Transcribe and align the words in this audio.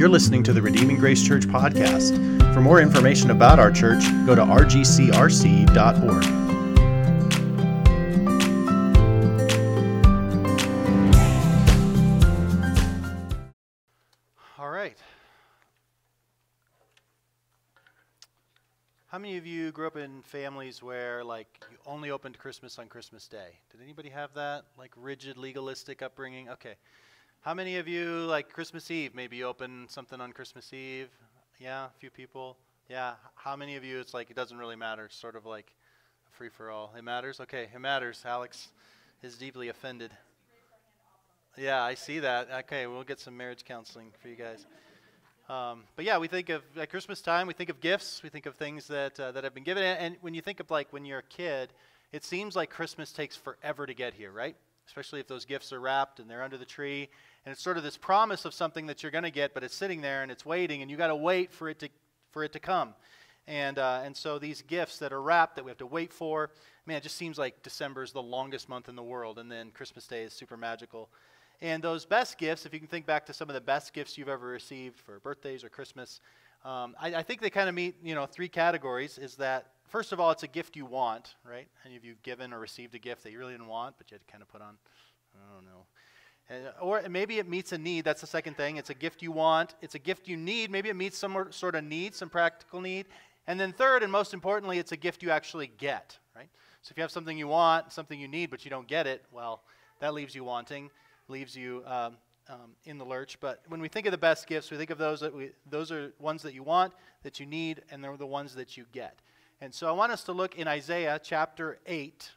You're 0.00 0.08
listening 0.08 0.42
to 0.44 0.54
the 0.54 0.62
Redeeming 0.62 0.96
Grace 0.96 1.22
Church 1.22 1.42
podcast. 1.42 2.16
For 2.54 2.62
more 2.62 2.80
information 2.80 3.30
about 3.30 3.58
our 3.58 3.70
church, 3.70 4.02
go 4.24 4.34
to 4.34 4.40
rgcrc.org. 4.40 6.24
All 14.58 14.70
right. 14.70 14.96
How 19.08 19.18
many 19.18 19.36
of 19.36 19.46
you 19.46 19.70
grew 19.70 19.86
up 19.86 19.98
in 19.98 20.22
families 20.22 20.82
where, 20.82 21.22
like, 21.22 21.62
you 21.70 21.76
only 21.84 22.10
opened 22.10 22.38
Christmas 22.38 22.78
on 22.78 22.86
Christmas 22.86 23.28
Day? 23.28 23.58
Did 23.70 23.82
anybody 23.82 24.08
have 24.08 24.32
that, 24.32 24.64
like, 24.78 24.94
rigid, 24.96 25.36
legalistic 25.36 26.00
upbringing? 26.00 26.48
Okay. 26.48 26.76
How 27.42 27.54
many 27.54 27.78
of 27.78 27.88
you, 27.88 28.26
like, 28.26 28.52
Christmas 28.52 28.90
Eve, 28.90 29.14
maybe 29.14 29.44
open 29.44 29.86
something 29.88 30.20
on 30.20 30.30
Christmas 30.30 30.74
Eve? 30.74 31.08
Yeah, 31.58 31.86
a 31.86 31.98
few 31.98 32.10
people. 32.10 32.58
Yeah. 32.90 33.14
How 33.34 33.56
many 33.56 33.76
of 33.76 33.84
you, 33.84 33.98
it's 33.98 34.12
like, 34.12 34.28
it 34.28 34.36
doesn't 34.36 34.58
really 34.58 34.76
matter, 34.76 35.08
sort 35.10 35.36
of 35.36 35.46
like 35.46 35.72
a 36.30 36.36
free 36.36 36.50
for 36.50 36.70
all? 36.70 36.92
It 36.98 37.02
matters? 37.02 37.40
Okay, 37.40 37.68
it 37.74 37.78
matters. 37.80 38.22
Alex 38.26 38.68
is 39.22 39.38
deeply 39.38 39.68
offended. 39.68 40.10
Yeah, 41.56 41.82
I 41.82 41.94
see 41.94 42.18
that. 42.18 42.50
Okay, 42.64 42.86
we'll 42.86 43.04
get 43.04 43.18
some 43.18 43.38
marriage 43.38 43.64
counseling 43.64 44.12
for 44.20 44.28
you 44.28 44.36
guys. 44.36 44.66
Um, 45.48 45.84
but 45.96 46.04
yeah, 46.04 46.18
we 46.18 46.28
think 46.28 46.50
of 46.50 46.62
at 46.76 46.90
Christmas 46.90 47.22
time, 47.22 47.46
we 47.46 47.54
think 47.54 47.70
of 47.70 47.80
gifts, 47.80 48.22
we 48.22 48.28
think 48.28 48.44
of 48.44 48.54
things 48.54 48.86
that 48.88 49.18
uh, 49.18 49.32
that 49.32 49.44
have 49.44 49.54
been 49.54 49.64
given. 49.64 49.82
And 49.82 50.16
when 50.20 50.34
you 50.34 50.42
think 50.42 50.60
of 50.60 50.70
like 50.70 50.92
when 50.92 51.06
you're 51.06 51.20
a 51.20 51.22
kid, 51.22 51.70
it 52.12 52.22
seems 52.22 52.54
like 52.54 52.68
Christmas 52.68 53.12
takes 53.12 53.34
forever 53.34 53.86
to 53.86 53.94
get 53.94 54.12
here, 54.12 54.30
right? 54.30 54.56
Especially 54.90 55.20
if 55.20 55.28
those 55.28 55.44
gifts 55.44 55.72
are 55.72 55.78
wrapped 55.78 56.18
and 56.18 56.28
they're 56.28 56.42
under 56.42 56.58
the 56.58 56.64
tree, 56.64 57.08
and 57.44 57.52
it's 57.52 57.62
sort 57.62 57.76
of 57.76 57.84
this 57.84 57.96
promise 57.96 58.44
of 58.44 58.52
something 58.52 58.86
that 58.86 59.04
you're 59.04 59.12
going 59.12 59.22
to 59.22 59.30
get, 59.30 59.54
but 59.54 59.62
it's 59.62 59.76
sitting 59.76 60.00
there 60.00 60.24
and 60.24 60.32
it's 60.32 60.44
waiting, 60.44 60.82
and 60.82 60.90
you 60.90 60.96
got 60.96 61.06
to 61.06 61.14
wait 61.14 61.52
for 61.52 61.68
it 61.68 61.78
to 61.78 61.88
for 62.32 62.42
it 62.42 62.52
to 62.54 62.58
come. 62.58 62.94
And 63.46 63.78
uh, 63.78 64.02
and 64.04 64.16
so 64.16 64.40
these 64.40 64.62
gifts 64.62 64.98
that 64.98 65.12
are 65.12 65.22
wrapped 65.22 65.54
that 65.54 65.64
we 65.64 65.70
have 65.70 65.78
to 65.78 65.86
wait 65.86 66.12
for, 66.12 66.50
man, 66.86 66.96
it 66.96 67.04
just 67.04 67.16
seems 67.16 67.38
like 67.38 67.62
December 67.62 68.02
is 68.02 68.10
the 68.10 68.20
longest 68.20 68.68
month 68.68 68.88
in 68.88 68.96
the 68.96 69.02
world, 69.04 69.38
and 69.38 69.48
then 69.48 69.70
Christmas 69.70 70.08
Day 70.08 70.24
is 70.24 70.32
super 70.32 70.56
magical. 70.56 71.08
And 71.60 71.84
those 71.84 72.04
best 72.04 72.36
gifts, 72.36 72.66
if 72.66 72.74
you 72.74 72.80
can 72.80 72.88
think 72.88 73.06
back 73.06 73.26
to 73.26 73.32
some 73.32 73.48
of 73.48 73.54
the 73.54 73.60
best 73.60 73.92
gifts 73.92 74.18
you've 74.18 74.28
ever 74.28 74.48
received 74.48 74.98
for 74.98 75.20
birthdays 75.20 75.62
or 75.62 75.68
Christmas, 75.68 76.20
um, 76.64 76.96
I, 77.00 77.14
I, 77.14 77.22
think 77.22 77.40
they 77.40 77.50
kind 77.50 77.68
of 77.68 77.76
meet, 77.76 77.94
you 78.02 78.16
know, 78.16 78.26
three 78.26 78.48
categories. 78.48 79.18
Is 79.18 79.36
that 79.36 79.68
first 79.90 80.12
of 80.12 80.20
all, 80.20 80.30
it's 80.30 80.42
a 80.42 80.48
gift 80.48 80.76
you 80.76 80.86
want, 80.86 81.34
right? 81.44 81.68
Any 81.84 81.96
of 81.96 82.04
you 82.04 82.14
given 82.22 82.52
or 82.52 82.58
received 82.58 82.94
a 82.94 82.98
gift 82.98 83.22
that 83.24 83.32
you 83.32 83.38
really 83.38 83.52
didn't 83.52 83.68
want, 83.68 83.96
but 83.98 84.10
you 84.10 84.14
had 84.14 84.26
to 84.26 84.32
kind 84.32 84.42
of 84.42 84.48
put 84.48 84.62
on, 84.62 84.76
I 85.34 85.54
don't 85.54 85.64
know. 85.64 85.84
And, 86.48 86.74
or 86.80 87.02
maybe 87.08 87.38
it 87.38 87.48
meets 87.48 87.72
a 87.72 87.78
need. 87.78 88.04
That's 88.04 88.20
the 88.20 88.26
second 88.26 88.56
thing. 88.56 88.76
It's 88.76 88.90
a 88.90 88.94
gift 88.94 89.22
you 89.22 89.32
want. 89.32 89.74
It's 89.82 89.94
a 89.94 89.98
gift 89.98 90.28
you 90.28 90.36
need. 90.36 90.70
Maybe 90.70 90.88
it 90.88 90.96
meets 90.96 91.18
some 91.18 91.46
sort 91.50 91.74
of 91.74 91.84
need, 91.84 92.14
some 92.14 92.30
practical 92.30 92.80
need. 92.80 93.06
And 93.46 93.58
then 93.58 93.72
third, 93.72 94.02
and 94.02 94.10
most 94.10 94.34
importantly, 94.34 94.78
it's 94.78 94.92
a 94.92 94.96
gift 94.96 95.22
you 95.22 95.30
actually 95.30 95.70
get, 95.78 96.18
right? 96.34 96.48
So 96.82 96.92
if 96.92 96.96
you 96.96 97.02
have 97.02 97.10
something 97.10 97.36
you 97.36 97.48
want, 97.48 97.92
something 97.92 98.18
you 98.18 98.28
need, 98.28 98.50
but 98.50 98.64
you 98.64 98.70
don't 98.70 98.88
get 98.88 99.06
it, 99.06 99.24
well, 99.32 99.62
that 100.00 100.14
leaves 100.14 100.34
you 100.34 100.44
wanting 100.44 100.90
leaves 101.30 101.56
you 101.56 101.82
um, 101.86 102.16
um, 102.48 102.72
in 102.84 102.98
the 102.98 103.04
lurch. 103.04 103.38
But 103.40 103.62
when 103.68 103.80
we 103.80 103.88
think 103.88 104.06
of 104.06 104.12
the 104.12 104.18
best 104.18 104.46
gifts, 104.46 104.70
we 104.70 104.76
think 104.76 104.90
of 104.90 104.98
those 104.98 105.20
that 105.20 105.34
we, 105.34 105.52
those 105.70 105.92
are 105.92 106.12
ones 106.18 106.42
that 106.42 106.52
you 106.52 106.62
want, 106.62 106.92
that 107.22 107.40
you 107.40 107.46
need, 107.46 107.82
and 107.90 108.02
they're 108.02 108.16
the 108.16 108.26
ones 108.26 108.54
that 108.56 108.76
you 108.76 108.84
get. 108.92 109.20
And 109.62 109.74
so 109.74 109.86
I 109.86 109.92
want 109.92 110.10
us 110.10 110.24
to 110.24 110.32
look 110.32 110.56
in 110.56 110.66
Isaiah 110.66 111.20
chapter 111.22 111.78
8. 111.84 112.30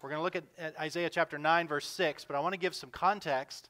We're 0.00 0.08
going 0.08 0.20
to 0.20 0.22
look 0.22 0.36
at, 0.36 0.44
at, 0.56 0.78
Isaiah 0.78 1.10
chapter 1.10 1.36
9, 1.36 1.66
verse 1.66 1.84
6, 1.84 2.24
but 2.26 2.36
I 2.36 2.40
want 2.40 2.52
to 2.52 2.60
give 2.60 2.76
some 2.76 2.90
context 2.90 3.68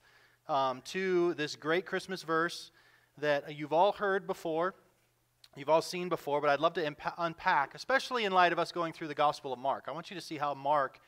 um, 0.50 0.82
to 0.88 1.32
this 1.32 1.56
great 1.56 1.86
Christmas 1.86 2.22
verse 2.24 2.70
that 3.16 3.56
you've 3.56 3.72
all 3.72 3.92
heard 3.92 4.26
before, 4.26 4.74
you've 5.56 5.70
all 5.70 5.80
seen 5.80 6.10
before, 6.10 6.42
but 6.42 6.50
I'd 6.50 6.60
love 6.60 6.74
to 6.74 6.84
impa- 6.84 7.14
unpack, 7.16 7.74
especially 7.74 8.26
in 8.26 8.32
light 8.32 8.52
of 8.52 8.58
us 8.58 8.70
going 8.70 8.92
through 8.92 9.08
the 9.08 9.14
Gospel 9.14 9.50
of 9.50 9.58
Mark. 9.58 9.84
I 9.88 9.92
want 9.92 10.10
you 10.10 10.14
to 10.16 10.20
see 10.20 10.36
how 10.36 10.52
Mark 10.52 11.00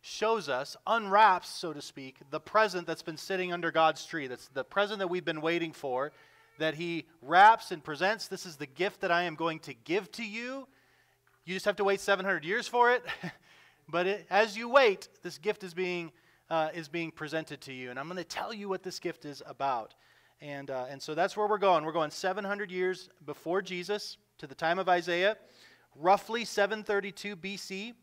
shows 0.00 0.48
us, 0.48 0.76
unwraps, 0.86 1.48
so 1.48 1.72
to 1.72 1.82
speak, 1.82 2.18
the 2.30 2.38
present 2.38 2.86
that's 2.86 3.02
been 3.02 3.16
sitting 3.16 3.52
under 3.52 3.72
God's 3.72 4.06
tree. 4.06 4.28
That's 4.28 4.46
the 4.54 4.62
present 4.62 5.00
that 5.00 5.08
we've 5.08 5.24
been 5.24 5.40
waiting 5.40 5.72
for, 5.72 6.12
that 6.58 6.76
He 6.76 7.06
wraps 7.20 7.72
and 7.72 7.82
presents. 7.82 8.28
This 8.28 8.46
is 8.46 8.54
the 8.54 8.66
gift 8.66 9.00
that 9.00 9.10
I 9.10 9.24
am 9.24 9.34
going 9.34 9.58
to 9.60 9.74
give 9.74 10.08
to 10.12 10.24
you. 10.24 10.68
You 11.44 11.54
just 11.54 11.66
have 11.66 11.76
to 11.76 11.84
wait 11.84 12.00
700 12.00 12.44
years 12.44 12.68
for 12.68 12.92
it. 12.92 13.04
but 13.88 14.06
it, 14.06 14.26
as 14.30 14.56
you 14.56 14.68
wait, 14.68 15.08
this 15.24 15.38
gift 15.38 15.64
is 15.64 15.74
being, 15.74 16.12
uh, 16.48 16.68
is 16.72 16.88
being 16.88 17.10
presented 17.10 17.60
to 17.62 17.72
you. 17.72 17.90
And 17.90 17.98
I'm 17.98 18.06
going 18.06 18.16
to 18.16 18.24
tell 18.24 18.54
you 18.54 18.68
what 18.68 18.84
this 18.84 19.00
gift 19.00 19.24
is 19.24 19.42
about. 19.44 19.94
And, 20.40 20.70
uh, 20.70 20.86
and 20.88 21.02
so 21.02 21.16
that's 21.16 21.36
where 21.36 21.48
we're 21.48 21.58
going. 21.58 21.84
We're 21.84 21.92
going 21.92 22.12
700 22.12 22.70
years 22.70 23.08
before 23.26 23.60
Jesus 23.60 24.18
to 24.38 24.46
the 24.46 24.54
time 24.54 24.78
of 24.78 24.88
Isaiah, 24.88 25.36
roughly 25.96 26.44
732 26.44 27.34
BC. 27.36 27.94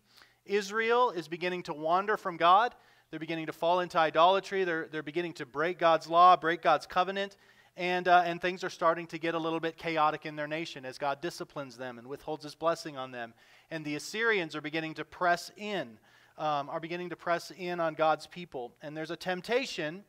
Israel 0.45 1.11
is 1.11 1.29
beginning 1.29 1.63
to 1.63 1.73
wander 1.73 2.17
from 2.17 2.35
God. 2.35 2.75
They're 3.09 3.19
beginning 3.21 3.45
to 3.45 3.53
fall 3.53 3.79
into 3.79 3.97
idolatry. 3.97 4.65
They're, 4.65 4.87
they're 4.91 5.01
beginning 5.01 5.33
to 5.33 5.45
break 5.45 5.79
God's 5.79 6.07
law, 6.07 6.35
break 6.35 6.61
God's 6.61 6.85
covenant. 6.85 7.37
And, 7.79 8.09
uh, 8.09 8.23
and 8.25 8.41
things 8.41 8.65
are 8.65 8.69
starting 8.69 9.07
to 9.07 9.17
get 9.17 9.35
a 9.35 9.39
little 9.39 9.61
bit 9.61 9.77
chaotic 9.77 10.25
in 10.25 10.35
their 10.35 10.47
nation 10.47 10.83
as 10.83 10.97
God 10.97 11.21
disciplines 11.21 11.77
them 11.77 11.97
and 11.97 12.07
withholds 12.07 12.43
his 12.43 12.53
blessing 12.53 12.97
on 12.97 13.11
them. 13.11 13.33
And 13.71 13.85
the 13.85 13.95
Assyrians 13.95 14.53
are 14.53 14.59
beginning 14.59 14.95
to 14.95 15.05
press 15.05 15.49
in, 15.55 15.97
um, 16.37 16.69
are 16.69 16.81
beginning 16.81 17.09
to 17.11 17.15
press 17.15 17.53
in 17.57 17.79
on 17.79 17.93
God's 17.93 18.27
people. 18.27 18.73
And 18.81 18.97
there's 18.97 19.11
a 19.11 19.15
temptation. 19.15 20.03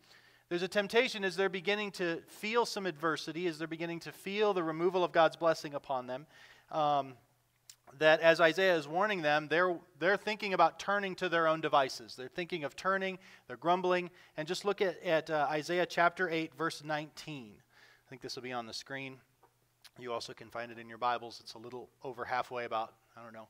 There's 0.48 0.64
a 0.64 0.68
temptation 0.68 1.22
as 1.22 1.36
they're 1.36 1.48
beginning 1.48 1.92
to 1.92 2.20
feel 2.26 2.66
some 2.66 2.86
adversity, 2.86 3.46
as 3.46 3.58
they're 3.58 3.68
beginning 3.68 4.00
to 4.00 4.10
feel 4.10 4.52
the 4.52 4.64
removal 4.64 5.04
of 5.04 5.12
God's 5.12 5.36
blessing 5.36 5.74
upon 5.74 6.08
them. 6.08 6.26
Um, 6.72 7.14
that 7.98 8.20
as 8.20 8.40
Isaiah 8.40 8.76
is 8.76 8.86
warning 8.86 9.22
them, 9.22 9.48
they're, 9.48 9.76
they're 9.98 10.16
thinking 10.16 10.54
about 10.54 10.78
turning 10.78 11.14
to 11.16 11.28
their 11.28 11.48
own 11.48 11.60
devices. 11.60 12.14
They're 12.16 12.28
thinking 12.28 12.64
of 12.64 12.76
turning, 12.76 13.18
they're 13.46 13.56
grumbling. 13.56 14.10
And 14.36 14.46
just 14.46 14.64
look 14.64 14.80
at, 14.80 15.02
at 15.02 15.30
uh, 15.30 15.46
Isaiah 15.50 15.86
chapter 15.86 16.28
8, 16.28 16.54
verse 16.56 16.82
19. 16.84 17.52
I 17.56 18.08
think 18.08 18.22
this 18.22 18.36
will 18.36 18.42
be 18.42 18.52
on 18.52 18.66
the 18.66 18.72
screen. 18.72 19.16
You 19.98 20.12
also 20.12 20.32
can 20.32 20.48
find 20.48 20.70
it 20.70 20.78
in 20.78 20.88
your 20.88 20.98
Bibles. 20.98 21.40
It's 21.42 21.54
a 21.54 21.58
little 21.58 21.88
over 22.02 22.24
halfway, 22.24 22.64
about, 22.64 22.94
I 23.16 23.22
don't 23.22 23.32
know, 23.32 23.48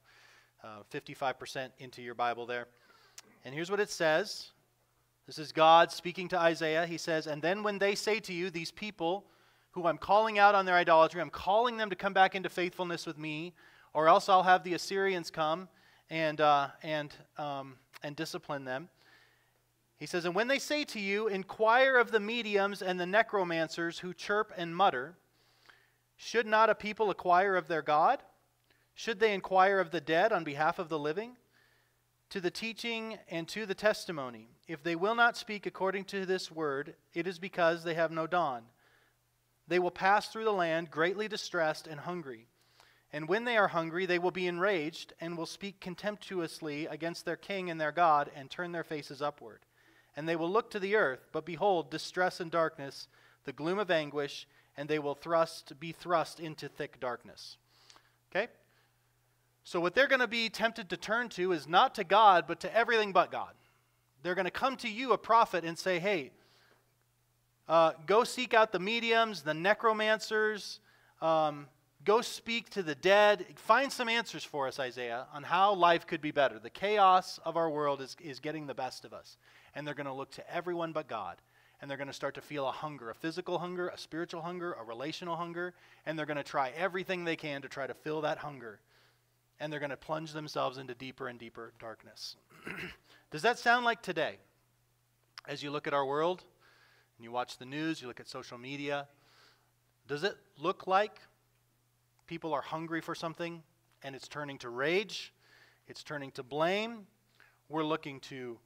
uh, 0.65 0.83
55% 0.93 1.71
into 1.79 2.03
your 2.03 2.15
Bible 2.15 2.47
there. 2.47 2.67
And 3.45 3.55
here's 3.55 3.71
what 3.71 3.81
it 3.81 3.91
says 3.91 4.51
This 5.27 5.39
is 5.39 5.53
God 5.53 5.93
speaking 5.93 6.29
to 6.29 6.39
Isaiah. 6.39 6.87
He 6.87 6.99
says, 6.99 7.27
And 7.27 7.41
then 7.41 7.63
when 7.63 7.79
they 7.79 7.95
say 7.95 8.21
to 8.21 8.33
you, 8.33 8.51
these 8.51 8.71
people 8.71 9.25
who 9.73 9.87
I'm 9.87 9.99
calling 9.99 10.39
out 10.39 10.55
on 10.55 10.67
their 10.67 10.75
idolatry, 10.75 11.21
I'm 11.21 11.31
calling 11.31 11.77
them 11.77 11.91
to 11.91 11.97
come 11.97 12.13
back 12.13 12.35
into 12.35 12.49
faithfulness 12.49 13.07
with 13.07 13.19
me 13.19 13.55
or 13.93 14.09
else 14.09 14.29
I'll 14.29 14.43
have 14.43 14.65
the 14.65 14.75
Assyrians 14.75 15.31
come 15.31 15.69
and, 16.09 16.41
uh, 16.41 16.69
and, 16.83 17.15
um, 17.39 17.77
and 18.03 18.17
discipline 18.17 18.65
them. 18.65 18.89
He 19.97 20.07
says, 20.07 20.25
And 20.25 20.35
when 20.35 20.49
they 20.49 20.59
say 20.59 20.85
to 20.85 21.01
you, 21.01 21.29
Inquire 21.29 21.97
of 21.97 22.11
the 22.11 22.21
mediums 22.21 22.83
and 22.83 22.99
the 22.99 23.07
necromancers 23.07 23.99
who 23.99 24.15
chirp 24.15 24.53
and 24.57 24.75
mutter, 24.75 25.17
should 26.17 26.47
not 26.47 26.71
a 26.71 26.75
people 26.75 27.11
inquire 27.11 27.57
of 27.57 27.69
their 27.69 27.83
God? 27.83 28.23
Should 28.95 29.21
they 29.21 29.33
inquire 29.33 29.79
of 29.79 29.91
the 29.91 30.01
dead 30.01 30.33
on 30.33 30.45
behalf 30.45 30.79
of 30.79 30.89
the 30.89 30.99
living? 30.99 31.37
To 32.31 32.41
the 32.41 32.51
teaching 32.51 33.19
and 33.29 33.49
to 33.49 33.67
the 33.67 33.75
testimony. 33.75 34.49
If 34.69 34.83
they 34.83 34.95
will 34.95 35.15
not 35.15 35.37
speak 35.37 35.67
according 35.67 36.05
to 36.07 36.27
this 36.27 36.51
word, 36.51 36.95
it 37.15 37.27
is 37.27 37.39
because 37.39 37.83
they 37.83 37.95
have 37.95 38.11
no 38.11 38.27
dawn. 38.27 38.63
They 39.67 39.79
will 39.79 39.91
pass 39.91 40.29
through 40.29 40.45
the 40.45 40.53
land 40.53 40.91
greatly 40.91 41.29
distressed 41.29 41.87
and 41.87 42.01
hungry. 42.01 42.47
And 43.13 43.29
when 43.29 43.45
they 43.45 43.57
are 43.57 43.69
hungry, 43.69 44.07
they 44.07 44.19
will 44.19 44.31
be 44.31 44.47
enraged 44.47 45.13
and 45.21 45.37
will 45.37 45.47
speak 45.47 45.81
contemptuously 45.81 46.87
against 46.87 47.25
their 47.25 47.37
king 47.37 47.71
and 47.71 47.81
their 47.81 47.93
God 47.93 48.31
and 48.37 48.49
turn 48.49 48.73
their 48.73 48.85
faces 48.85 49.21
upward. 49.21 49.61
And 50.17 50.29
they 50.29 50.37
will 50.37 50.51
look 50.51 50.71
to 50.71 50.79
the 50.79 50.97
earth, 50.97 51.29
but 51.33 51.45
behold, 51.45 51.91
distress 51.91 52.41
and 52.41 52.51
darkness, 52.51 53.09
the 53.45 53.53
gloom 53.53 53.79
of 53.79 53.91
anguish, 53.91 54.47
and 54.77 54.89
they 54.89 54.99
will 54.99 55.15
thrust, 55.15 55.79
be 55.81 55.93
thrust 55.93 56.39
into 56.39 56.69
thick 56.69 57.01
darkness. 57.01 57.57
Okay? 58.31 58.49
So, 59.65 59.81
what 59.81 59.95
they're 59.95 60.09
going 60.09 60.21
to 60.21 60.29
be 60.29 60.49
tempted 60.49 60.89
to 60.91 60.97
turn 60.97 61.29
to 61.31 61.53
is 61.53 61.69
not 61.69 61.95
to 61.97 62.05
God, 62.05 62.45
but 62.47 62.61
to 62.61 62.77
everything 62.77 63.13
but 63.13 63.31
God. 63.31 63.53
They're 64.23 64.35
going 64.35 64.47
to 64.47 64.51
come 64.51 64.77
to 64.79 64.89
you, 64.89 65.13
a 65.13 65.19
prophet, 65.19 65.65
and 65.65 65.79
say, 65.79 65.99
hey, 65.99 66.31
uh, 67.69 67.93
go 68.07 68.25
seek 68.25 68.53
out 68.53 68.73
the 68.73 68.79
mediums, 68.79 69.43
the 69.43 69.55
necromancers. 69.55 70.81
Um, 71.21 71.67
Go 72.05 72.23
speak 72.23 72.71
to 72.71 72.83
the 72.83 72.95
dead. 72.95 73.45
Find 73.57 73.93
some 73.93 74.09
answers 74.09 74.43
for 74.43 74.67
us, 74.67 74.79
Isaiah, 74.79 75.27
on 75.35 75.43
how 75.43 75.75
life 75.75 76.07
could 76.07 76.23
be 76.23 76.31
better. 76.31 76.59
The 76.59 76.71
chaos 76.71 77.39
of 77.45 77.57
our 77.57 77.69
world 77.69 78.01
is, 78.01 78.17
is 78.23 78.41
getting 78.41 78.67
the 78.67 78.75
best 78.75 79.05
of 79.05 79.13
us. 79.13 79.37
And 79.75 79.87
they're 79.87 79.95
going 79.95 80.07
to 80.07 80.13
look 80.13 80.31
to 80.33 80.55
everyone 80.55 80.93
but 80.93 81.09
God. 81.09 81.37
And 81.81 81.91
they're 81.91 81.99
going 81.99 82.09
to 82.09 82.15
start 82.15 82.35
to 82.35 82.41
feel 82.41 82.67
a 82.69 82.73
hunger 82.73 83.11
a 83.11 83.15
physical 83.15 83.59
hunger, 83.59 83.89
a 83.89 83.99
spiritual 83.99 84.43
hunger, 84.43 84.73
a 84.73 84.85
relational 84.85 85.37
hunger. 85.37 85.75
And 86.07 86.19
they're 86.19 86.27
going 86.27 86.39
to 86.39 86.43
try 86.43 86.73
everything 86.77 87.25
they 87.25 87.37
can 87.37 87.61
to 87.63 87.69
try 87.69 87.87
to 87.87 87.95
fill 87.95 88.23
that 88.23 88.39
hunger. 88.39 88.81
And 89.59 89.71
they're 89.71 89.81
going 89.81 89.91
to 89.91 89.97
plunge 89.97 90.33
themselves 90.33 90.79
into 90.79 90.95
deeper 90.95 91.29
and 91.29 91.39
deeper 91.39 91.75
darkness. 91.79 92.37
Does 93.31 93.43
that 93.43 93.59
sound 93.59 93.85
like 93.85 94.01
today? 94.01 94.37
As 95.47 95.63
you 95.63 95.71
look 95.71 95.87
at 95.87 95.95
our 95.95 96.07
world 96.07 96.45
and 97.19 97.25
you 97.25 97.31
watch 97.31 97.59
the 97.59 97.67
news, 97.67 98.01
you 98.01 98.09
look 98.09 98.21
at 98.21 98.29
social 98.29 98.57
media, 98.57 99.07
Does 100.07 100.25
it 100.25 100.37
look 100.57 100.87
like 100.87 101.21
people 102.31 102.55
are 102.55 102.63
hungry 102.63 103.01
for 103.01 103.13
something 103.13 103.61
and 104.05 104.15
it's 104.15 104.29
turning 104.29 104.57
to 104.57 104.69
rage? 104.69 105.35
It's 105.89 106.05
turning 106.05 106.31
to 106.33 106.45
blame? 106.45 107.09
We're 107.69 107.83
looking 107.83 108.21
to 108.21 108.57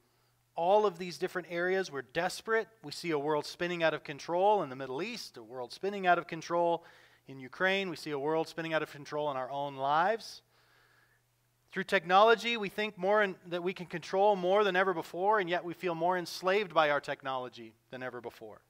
all 0.55 0.85
of 0.85 0.99
these 0.99 1.17
different 1.17 1.49
areas. 1.51 1.91
We're 1.91 2.03
desperate. 2.03 2.69
We 2.83 2.93
see 2.93 3.13
a 3.13 3.19
world 3.19 3.47
spinning 3.47 3.83
out 3.83 3.95
of 3.95 4.05
control 4.05 4.63
in 4.63 4.69
the 4.69 4.77
Middle 4.77 5.03
East, 5.03 5.39
a 5.39 5.43
world 5.43 5.73
spinning 5.73 6.07
out 6.07 6.19
of 6.19 6.27
control 6.27 6.85
in 7.27 7.41
Ukraine. 7.41 7.89
We 7.89 7.97
see 7.97 8.11
a 8.11 8.19
world 8.19 8.49
spinning 8.49 8.75
out 8.75 8.83
of 8.83 8.93
control 8.93 9.31
in 9.31 9.39
our 9.39 9.51
own 9.51 9.77
lives. 9.77 10.43
Through 11.73 11.85
technology, 11.85 12.59
we 12.59 12.69
think 12.69 12.99
more 12.99 13.23
in, 13.23 13.35
that 13.47 13.63
we 13.63 13.73
can 13.73 13.87
control 13.87 14.37
more 14.37 14.63
than 14.63 14.77
ever 14.77 14.93
before, 14.93 15.41
and 15.41 15.49
yet 15.49 15.65
we 15.65 15.73
feel 15.73 15.95
more 15.95 16.19
enslaved 16.19 16.75
by 16.75 16.91
our 16.91 17.01
technology 17.01 17.73
than 17.91 18.03
ever 18.03 18.21
before. 18.21 18.61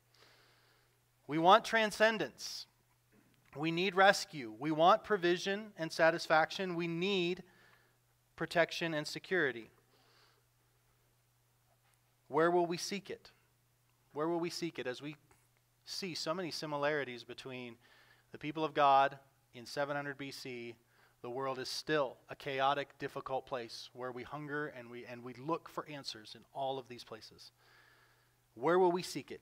We 1.27 1.39
want 1.39 1.65
transcendence. 1.65 2.67
We 3.57 3.71
need 3.71 3.95
rescue. 3.95 4.53
We 4.59 4.71
want 4.71 5.05
provision 5.05 5.73
and 5.79 5.93
satisfaction. 5.93 6.75
We 6.75 6.89
need 6.89 7.43
protection 8.37 8.95
and 8.95 9.07
security. 9.07 9.71
Where 12.29 12.51
will 12.51 12.67
we 12.67 12.77
seek 12.77 13.11
it? 13.11 13.31
Where 14.13 14.29
will 14.29 14.41
we 14.41 14.51
seek 14.51 14.79
it 14.79 14.87
as 14.87 15.01
we 15.01 15.17
see 15.85 16.15
so 16.15 16.35
many 16.35 16.51
similarities 16.51 17.23
between 17.25 17.77
the 18.33 18.39
people 18.39 18.65
of 18.65 18.75
God 18.75 19.19
in 19.55 19.67
700 19.67 20.19
BC 20.19 20.75
the 21.25 21.31
world 21.31 21.59
is 21.59 21.71
still 21.71 22.19
a 22.29 22.37
chaotic, 22.37 22.91
difficult 22.99 23.47
place 23.47 23.89
where 23.95 24.13
we 24.13 24.23
hunger 24.25 24.67
and 24.77 24.91
we, 24.91 25.07
and 25.07 25.25
we 25.25 25.33
look 25.33 25.71
for 25.71 25.89
answers 25.89 26.35
in 26.35 26.43
all 26.53 26.79
of 26.79 26.87
these 26.87 27.03
places. 27.03 27.51
Where 28.57 28.79
will 28.79 28.93
we 28.93 29.03
seek 29.03 29.31
it? 29.31 29.41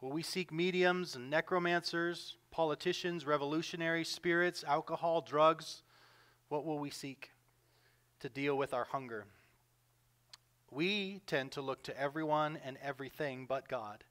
Will 0.00 0.10
we 0.10 0.22
seek 0.22 0.52
mediums 0.52 1.16
and 1.16 1.28
necromancers, 1.28 2.36
politicians, 2.50 3.26
revolutionaries, 3.26 4.08
spirits, 4.08 4.64
alcohol, 4.66 5.20
drugs? 5.20 5.82
What 6.48 6.64
will 6.64 6.78
we 6.78 6.90
seek 6.90 7.30
to 8.20 8.28
deal 8.28 8.56
with 8.56 8.72
our 8.72 8.84
hunger? 8.84 9.26
We 10.70 11.20
tend 11.26 11.52
to 11.52 11.62
look 11.62 11.82
to 11.84 12.00
everyone 12.00 12.58
and 12.64 12.76
everything 12.82 13.46
but 13.46 13.68
God. 13.68 14.04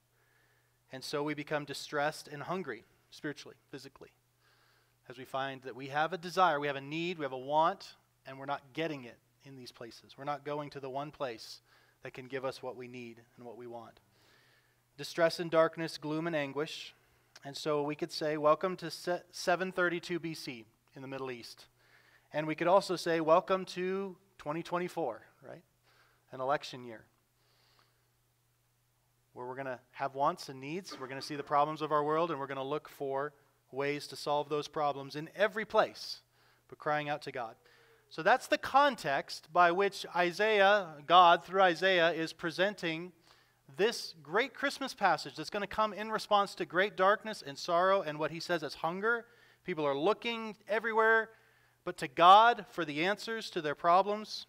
And 0.91 1.03
so 1.03 1.23
we 1.23 1.33
become 1.33 1.65
distressed 1.65 2.27
and 2.27 2.43
hungry, 2.43 2.83
spiritually, 3.11 3.55
physically 3.71 4.09
as 5.09 5.17
we 5.17 5.25
find 5.25 5.61
that 5.63 5.75
we 5.75 5.87
have 5.87 6.13
a 6.13 6.17
desire, 6.17 6.59
we 6.59 6.67
have 6.67 6.75
a 6.75 6.81
need, 6.81 7.17
we 7.17 7.23
have 7.23 7.31
a 7.31 7.37
want, 7.37 7.95
and 8.25 8.37
we're 8.37 8.45
not 8.45 8.61
getting 8.73 9.05
it 9.05 9.17
in 9.45 9.55
these 9.55 9.71
places. 9.71 10.17
We're 10.17 10.25
not 10.25 10.43
going 10.43 10.69
to 10.71 10.79
the 10.79 10.89
one 10.89 11.11
place 11.11 11.61
that 12.03 12.13
can 12.13 12.27
give 12.27 12.43
us 12.43 12.61
what 12.61 12.75
we 12.75 12.87
need 12.87 13.21
and 13.37 13.45
what 13.45 13.57
we 13.57 13.67
want. 13.67 13.99
Distress 14.97 15.39
and 15.39 15.51
darkness, 15.51 15.99
gloom 15.99 16.25
and 16.25 16.35
anguish. 16.35 16.95
And 17.45 17.55
so 17.55 17.83
we 17.83 17.94
could 17.94 18.11
say, 18.11 18.35
Welcome 18.35 18.75
to 18.77 18.89
732 18.89 20.19
BC 20.19 20.65
in 20.95 21.03
the 21.03 21.07
Middle 21.07 21.29
East. 21.29 21.67
And 22.33 22.47
we 22.47 22.55
could 22.55 22.65
also 22.65 22.95
say, 22.95 23.21
Welcome 23.21 23.63
to 23.65 24.15
2024, 24.39 25.21
right? 25.47 25.61
An 26.31 26.41
election 26.41 26.83
year. 26.83 27.05
Where 29.33 29.45
we're 29.45 29.53
going 29.53 29.67
to 29.67 29.79
have 29.91 30.15
wants 30.15 30.49
and 30.49 30.59
needs. 30.59 30.99
We're 30.99 31.07
going 31.07 31.21
to 31.21 31.25
see 31.25 31.35
the 31.35 31.44
problems 31.44 31.83
of 31.83 31.91
our 31.91 32.03
world, 32.03 32.31
and 32.31 32.39
we're 32.39 32.47
going 32.47 32.57
to 32.57 32.63
look 32.63 32.89
for 32.89 33.33
ways 33.71 34.07
to 34.07 34.15
solve 34.15 34.49
those 34.49 34.67
problems 34.67 35.15
in 35.15 35.29
every 35.35 35.65
place, 35.65 36.21
but 36.69 36.79
crying 36.79 37.07
out 37.07 37.21
to 37.21 37.31
God. 37.31 37.53
So 38.09 38.23
that's 38.23 38.47
the 38.47 38.57
context 38.57 39.53
by 39.53 39.71
which 39.71 40.07
Isaiah, 40.15 40.88
God 41.05 41.45
through 41.45 41.61
Isaiah, 41.61 42.11
is 42.13 42.33
presenting 42.33 43.11
this 43.75 44.15
great 44.23 44.53
Christmas 44.53 44.93
passage 44.93 45.35
that's 45.35 45.49
going 45.49 45.61
to 45.61 45.67
come 45.67 45.93
in 45.93 46.09
response 46.09 46.55
to 46.55 46.65
great 46.65 46.95
darkness 46.95 47.43
and 47.45 47.57
sorrow 47.57 48.01
and 48.01 48.17
what 48.17 48.31
he 48.31 48.39
says 48.39 48.63
as 48.63 48.75
hunger. 48.75 49.25
People 49.65 49.85
are 49.85 49.97
looking 49.97 50.55
everywhere 50.67 51.29
but 51.83 51.97
to 51.97 52.07
God 52.07 52.65
for 52.71 52.85
the 52.85 53.05
answers 53.05 53.49
to 53.51 53.61
their 53.61 53.75
problems. 53.75 54.45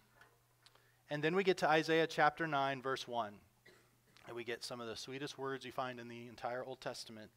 And 1.09 1.23
then 1.23 1.35
we 1.35 1.43
get 1.43 1.57
to 1.59 1.69
Isaiah 1.69 2.07
chapter 2.07 2.47
9, 2.47 2.81
verse 2.81 3.07
1. 3.07 3.33
And 4.27 4.35
we 4.35 4.43
get 4.43 4.63
some 4.63 4.79
of 4.79 4.87
the 4.87 4.95
sweetest 4.95 5.37
words 5.37 5.65
you 5.65 5.71
find 5.71 5.99
in 5.99 6.07
the 6.07 6.27
entire 6.27 6.63
Old 6.63 6.81
Testament. 6.81 7.29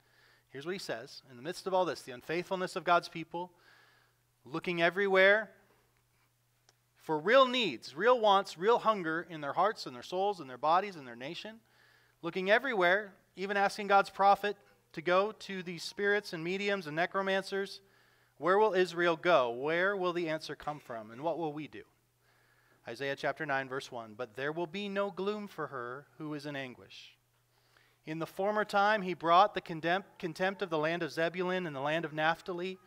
Here's 0.51 0.67
what 0.67 0.73
he 0.73 0.79
says 0.79 1.23
In 1.31 1.37
the 1.37 1.43
midst 1.43 1.67
of 1.67 1.75
all 1.75 1.85
this, 1.85 2.03
the 2.03 2.13
unfaithfulness 2.13 2.77
of 2.77 2.85
God's 2.85 3.09
people, 3.09 3.51
looking 4.45 4.83
everywhere 4.83 5.51
for 7.03 7.19
real 7.19 7.47
needs, 7.47 7.97
real 7.97 8.21
wants, 8.21 8.57
real 8.57 8.79
hunger 8.79 9.27
in 9.29 9.41
their 9.41 9.55
hearts 9.55 9.87
and 9.87 9.95
their 9.95 10.03
souls 10.03 10.39
and 10.39 10.49
their 10.49 10.59
bodies 10.59 10.97
and 10.97 11.07
their 11.07 11.17
nation, 11.17 11.61
looking 12.23 12.51
everywhere, 12.51 13.13
even 13.37 13.57
asking 13.57 13.89
God's 13.89 14.11
prophet 14.11 14.57
to 14.93 15.03
go 15.03 15.33
to 15.33 15.63
these 15.63 15.83
spirits 15.83 16.33
and 16.33 16.43
mediums 16.43 16.87
and 16.87 16.97
necromancers. 16.97 17.81
Where 18.39 18.59
will 18.59 18.75
Israel 18.75 19.17
go? 19.17 19.51
Where 19.51 19.97
will 19.97 20.13
the 20.13 20.29
answer 20.29 20.55
come 20.55 20.81
from? 20.81 21.11
And 21.11 21.21
what 21.23 21.39
will 21.39 21.53
we 21.53 21.69
do? 21.69 21.83
Isaiah 22.87 23.17
chapter 23.17 23.47
9, 23.47 23.69
verse 23.69 23.93
1 23.93 24.15
But 24.17 24.37
there 24.37 24.53
will 24.53 24.67
be 24.67 24.89
no 24.89 25.11
gloom 25.11 25.49
for 25.49 25.69
her 25.69 26.07
who 26.19 26.35
is 26.35 26.47
in 26.47 26.57
anguish. 26.57 27.17
In 28.05 28.19
the 28.19 28.27
former 28.27 28.65
time, 28.65 29.03
he 29.03 29.15
brought 29.15 29.55
the 29.55 29.61
contempt 30.19 30.63
of 30.63 30.71
the 30.71 30.79
land 30.79 31.05
of 31.05 31.13
Zebulun 31.13 31.67
and 31.67 31.77
the 31.77 31.81
land 31.81 32.05
of 32.05 32.13
Naphtali. 32.13 32.79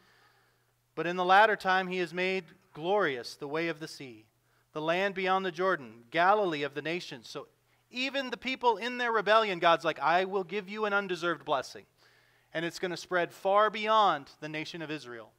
But 0.94 1.08
in 1.08 1.16
the 1.16 1.26
latter 1.26 1.56
time, 1.56 1.88
he 1.88 2.00
has 2.00 2.14
made 2.14 2.44
glorious 2.74 3.36
the 3.36 3.48
way 3.48 3.70
of 3.70 3.80
the 3.80 3.88
sea, 3.88 4.26
the 4.74 4.82
land 4.82 5.16
beyond 5.16 5.46
the 5.46 5.52
Jordan, 5.52 6.04
Galilee 6.12 6.64
of 6.64 6.74
the 6.74 6.82
nations. 6.82 7.30
So 7.30 7.48
even 7.92 8.30
the 8.30 8.38
people 8.38 8.78
in 8.78 8.98
their 8.98 9.12
rebellion, 9.12 9.60
God's 9.60 9.86
like, 9.86 10.00
I 10.00 10.26
will 10.26 10.44
give 10.44 10.70
you 10.70 10.86
an 10.86 10.94
undeserved 10.94 11.46
blessing. 11.46 11.86
And 12.54 12.66
it's 12.66 12.80
going 12.80 12.92
to 12.92 12.98
spread 12.98 13.34
far 13.34 13.70
beyond 13.70 14.32
the 14.40 14.50
nation 14.50 14.82
of 14.82 14.92
Israel. 14.92 15.32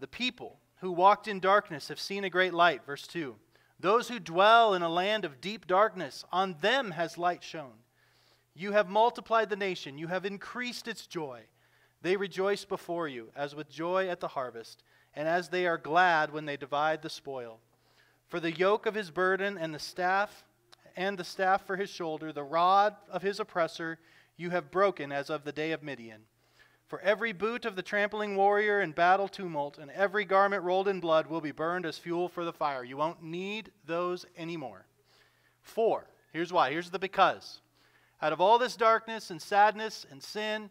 The 0.00 0.06
people 0.06 0.58
who 0.80 0.92
walked 0.92 1.28
in 1.28 1.40
darkness 1.40 1.88
have 1.88 2.00
seen 2.00 2.24
a 2.24 2.30
great 2.30 2.54
light. 2.54 2.84
Verse 2.84 3.06
2. 3.06 3.34
Those 3.80 4.08
who 4.08 4.18
dwell 4.18 4.74
in 4.74 4.82
a 4.82 4.88
land 4.88 5.24
of 5.24 5.40
deep 5.40 5.66
darkness, 5.66 6.24
on 6.32 6.56
them 6.60 6.92
has 6.92 7.18
light 7.18 7.42
shone. 7.42 7.78
You 8.54 8.72
have 8.72 8.88
multiplied 8.88 9.50
the 9.50 9.56
nation, 9.56 9.98
you 9.98 10.06
have 10.06 10.24
increased 10.24 10.86
its 10.86 11.06
joy. 11.06 11.40
They 12.02 12.16
rejoice 12.16 12.64
before 12.64 13.08
you, 13.08 13.30
as 13.34 13.54
with 13.54 13.68
joy 13.68 14.08
at 14.08 14.20
the 14.20 14.28
harvest, 14.28 14.82
and 15.14 15.26
as 15.26 15.48
they 15.48 15.66
are 15.66 15.78
glad 15.78 16.32
when 16.32 16.44
they 16.44 16.56
divide 16.56 17.02
the 17.02 17.10
spoil. 17.10 17.60
For 18.28 18.40
the 18.40 18.52
yoke 18.52 18.86
of 18.86 18.94
his 18.94 19.10
burden 19.10 19.58
and 19.58 19.74
the 19.74 19.78
staff, 19.78 20.44
and 20.96 21.18
the 21.18 21.24
staff 21.24 21.66
for 21.66 21.76
his 21.76 21.90
shoulder, 21.90 22.32
the 22.32 22.42
rod 22.42 22.94
of 23.10 23.22
his 23.22 23.40
oppressor, 23.40 23.98
you 24.36 24.50
have 24.50 24.70
broken 24.70 25.12
as 25.12 25.30
of 25.30 25.44
the 25.44 25.52
day 25.52 25.72
of 25.72 25.82
Midian. 25.82 26.22
For 26.86 27.00
every 27.00 27.32
boot 27.32 27.64
of 27.64 27.76
the 27.76 27.82
trampling 27.82 28.36
warrior 28.36 28.80
in 28.80 28.92
battle 28.92 29.28
tumult, 29.28 29.78
and 29.78 29.90
every 29.90 30.24
garment 30.24 30.62
rolled 30.62 30.88
in 30.88 31.00
blood 31.00 31.26
will 31.26 31.40
be 31.40 31.50
burned 31.50 31.86
as 31.86 31.98
fuel 31.98 32.28
for 32.28 32.44
the 32.44 32.52
fire. 32.52 32.84
You 32.84 32.96
won't 32.96 33.22
need 33.22 33.72
those 33.86 34.26
anymore. 34.36 34.86
Four, 35.62 36.08
here's 36.32 36.52
why. 36.52 36.70
Here's 36.70 36.90
the 36.90 36.98
because 36.98 37.60
out 38.22 38.32
of 38.32 38.40
all 38.40 38.58
this 38.58 38.76
darkness 38.76 39.30
and 39.30 39.40
sadness 39.42 40.06
and 40.10 40.22
sin, 40.22 40.70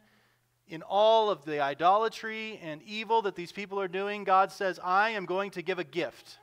in 0.68 0.82
all 0.82 1.30
of 1.30 1.46
the 1.46 1.60
idolatry 1.60 2.60
and 2.64 2.82
evil 2.84 3.22
that 3.24 3.36
these 3.36 3.52
people 3.52 3.80
are 3.80 3.88
doing, 3.88 4.24
God 4.24 4.52
says, 4.52 4.80
I 4.84 5.12
am 5.12 5.26
going 5.26 5.52
to 5.52 5.62
give 5.62 5.78
a 5.78 5.84
gift. 5.84 6.40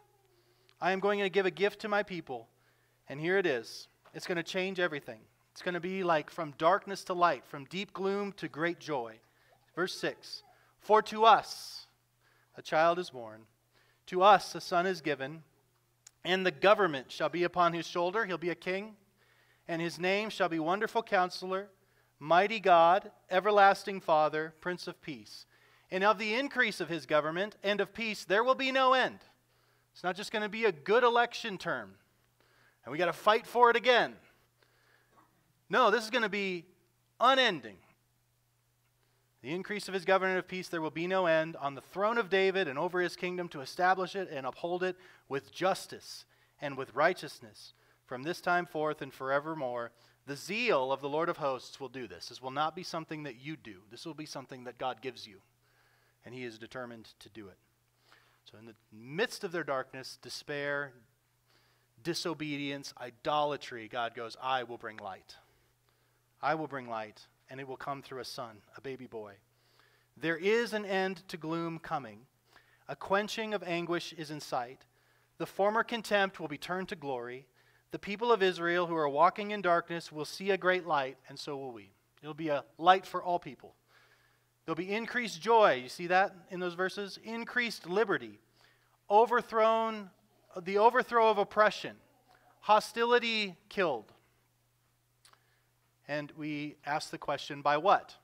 I 0.80 0.92
am 0.92 1.00
going 1.00 1.20
to 1.20 1.30
give 1.30 1.46
a 1.46 1.50
gift 1.50 1.80
to 1.80 1.88
my 1.88 2.02
people. 2.02 2.48
And 3.10 3.20
here 3.20 3.36
it 3.36 3.44
is. 3.44 3.88
It's 4.14 4.26
going 4.26 4.36
to 4.36 4.42
change 4.42 4.80
everything. 4.80 5.20
It's 5.52 5.60
going 5.60 5.74
to 5.74 5.80
be 5.80 6.02
like 6.02 6.30
from 6.30 6.54
darkness 6.56 7.04
to 7.04 7.12
light, 7.12 7.44
from 7.44 7.66
deep 7.66 7.92
gloom 7.92 8.32
to 8.38 8.48
great 8.48 8.80
joy. 8.80 9.16
Verse 9.76 9.94
6 10.00 10.42
For 10.80 11.02
to 11.02 11.26
us 11.26 11.86
a 12.56 12.62
child 12.62 12.98
is 12.98 13.10
born, 13.10 13.42
to 14.06 14.22
us 14.22 14.54
a 14.54 14.62
son 14.62 14.86
is 14.86 15.02
given, 15.02 15.42
and 16.24 16.46
the 16.46 16.50
government 16.50 17.12
shall 17.12 17.28
be 17.28 17.44
upon 17.44 17.74
his 17.74 17.86
shoulder. 17.86 18.24
He'll 18.24 18.38
be 18.38 18.48
a 18.48 18.54
king 18.54 18.96
and 19.70 19.80
his 19.80 20.00
name 20.00 20.30
shall 20.30 20.48
be 20.48 20.58
Wonderful 20.58 21.04
Counselor, 21.04 21.68
Mighty 22.18 22.58
God, 22.58 23.12
Everlasting 23.30 24.00
Father, 24.00 24.52
Prince 24.60 24.88
of 24.88 25.00
Peace. 25.00 25.46
And 25.92 26.02
of 26.02 26.18
the 26.18 26.34
increase 26.34 26.80
of 26.80 26.88
his 26.88 27.06
government 27.06 27.54
and 27.62 27.80
of 27.80 27.94
peace, 27.94 28.24
there 28.24 28.42
will 28.42 28.56
be 28.56 28.72
no 28.72 28.94
end. 28.94 29.20
It's 29.92 30.02
not 30.02 30.16
just 30.16 30.32
going 30.32 30.42
to 30.42 30.48
be 30.48 30.64
a 30.64 30.72
good 30.72 31.04
election 31.04 31.56
term, 31.56 31.92
and 32.84 32.92
we 32.92 32.98
got 32.98 33.06
to 33.06 33.12
fight 33.12 33.46
for 33.46 33.70
it 33.70 33.76
again. 33.76 34.14
No, 35.68 35.90
this 35.90 36.04
is 36.04 36.10
going 36.10 36.22
to 36.22 36.28
be 36.28 36.64
unending. 37.20 37.76
The 39.42 39.54
increase 39.54 39.88
of 39.88 39.94
his 39.94 40.04
government 40.04 40.38
of 40.38 40.48
peace, 40.48 40.68
there 40.68 40.82
will 40.82 40.90
be 40.90 41.06
no 41.06 41.26
end 41.26 41.56
on 41.56 41.74
the 41.74 41.80
throne 41.80 42.18
of 42.18 42.28
David 42.28 42.68
and 42.68 42.78
over 42.78 43.00
his 43.00 43.16
kingdom 43.16 43.48
to 43.48 43.60
establish 43.60 44.14
it 44.14 44.28
and 44.30 44.46
uphold 44.46 44.82
it 44.82 44.96
with 45.28 45.52
justice 45.52 46.26
and 46.60 46.76
with 46.76 46.94
righteousness 46.94 47.72
from 48.04 48.22
this 48.22 48.40
time 48.40 48.66
forth 48.66 49.00
and 49.00 49.14
forevermore. 49.14 49.92
The 50.26 50.36
zeal 50.36 50.92
of 50.92 51.00
the 51.00 51.08
Lord 51.08 51.28
of 51.28 51.38
hosts 51.38 51.80
will 51.80 51.88
do 51.88 52.06
this. 52.06 52.28
This 52.28 52.42
will 52.42 52.50
not 52.50 52.76
be 52.76 52.82
something 52.82 53.22
that 53.22 53.40
you 53.40 53.56
do, 53.56 53.76
this 53.90 54.04
will 54.04 54.14
be 54.14 54.26
something 54.26 54.64
that 54.64 54.78
God 54.78 55.00
gives 55.00 55.26
you. 55.26 55.36
And 56.24 56.34
He 56.34 56.44
is 56.44 56.58
determined 56.58 57.08
to 57.20 57.30
do 57.30 57.48
it. 57.48 57.56
So, 58.44 58.58
in 58.58 58.66
the 58.66 58.74
midst 58.92 59.42
of 59.42 59.52
their 59.52 59.64
darkness, 59.64 60.18
despair, 60.20 60.92
disobedience, 62.02 62.92
idolatry, 63.00 63.88
God 63.88 64.14
goes, 64.14 64.36
I 64.42 64.64
will 64.64 64.78
bring 64.78 64.96
light. 64.96 65.36
I 66.42 66.54
will 66.54 66.66
bring 66.66 66.88
light, 66.88 67.26
and 67.48 67.60
it 67.60 67.68
will 67.68 67.76
come 67.76 68.02
through 68.02 68.20
a 68.20 68.24
son, 68.24 68.58
a 68.76 68.80
baby 68.80 69.06
boy. 69.06 69.34
There 70.16 70.36
is 70.36 70.72
an 70.72 70.84
end 70.84 71.26
to 71.28 71.36
gloom 71.36 71.78
coming. 71.78 72.20
A 72.88 72.96
quenching 72.96 73.54
of 73.54 73.62
anguish 73.62 74.12
is 74.12 74.30
in 74.30 74.40
sight. 74.40 74.84
The 75.38 75.46
former 75.46 75.82
contempt 75.82 76.40
will 76.40 76.48
be 76.48 76.58
turned 76.58 76.88
to 76.88 76.96
glory. 76.96 77.46
The 77.92 77.98
people 77.98 78.32
of 78.32 78.42
Israel 78.42 78.86
who 78.86 78.96
are 78.96 79.08
walking 79.08 79.50
in 79.50 79.62
darkness 79.62 80.12
will 80.12 80.24
see 80.24 80.50
a 80.50 80.58
great 80.58 80.86
light, 80.86 81.16
and 81.28 81.38
so 81.38 81.56
will 81.56 81.72
we. 81.72 81.90
It'll 82.22 82.34
be 82.34 82.48
a 82.48 82.64
light 82.78 83.06
for 83.06 83.22
all 83.22 83.38
people. 83.38 83.74
There'll 84.64 84.76
be 84.76 84.92
increased 84.92 85.40
joy. 85.40 85.80
You 85.82 85.88
see 85.88 86.06
that 86.08 86.34
in 86.50 86.60
those 86.60 86.74
verses? 86.74 87.18
Increased 87.24 87.88
liberty. 87.88 88.38
Overthrown, 89.10 90.10
the 90.58 90.78
overthrow 90.78 91.30
of 91.30 91.38
oppression. 91.38 91.96
Hostility 92.60 93.56
killed. 93.68 94.12
And 96.08 96.32
we 96.36 96.76
ask 96.84 97.10
the 97.10 97.18
question 97.18 97.62
by 97.62 97.76
what? 97.76 98.14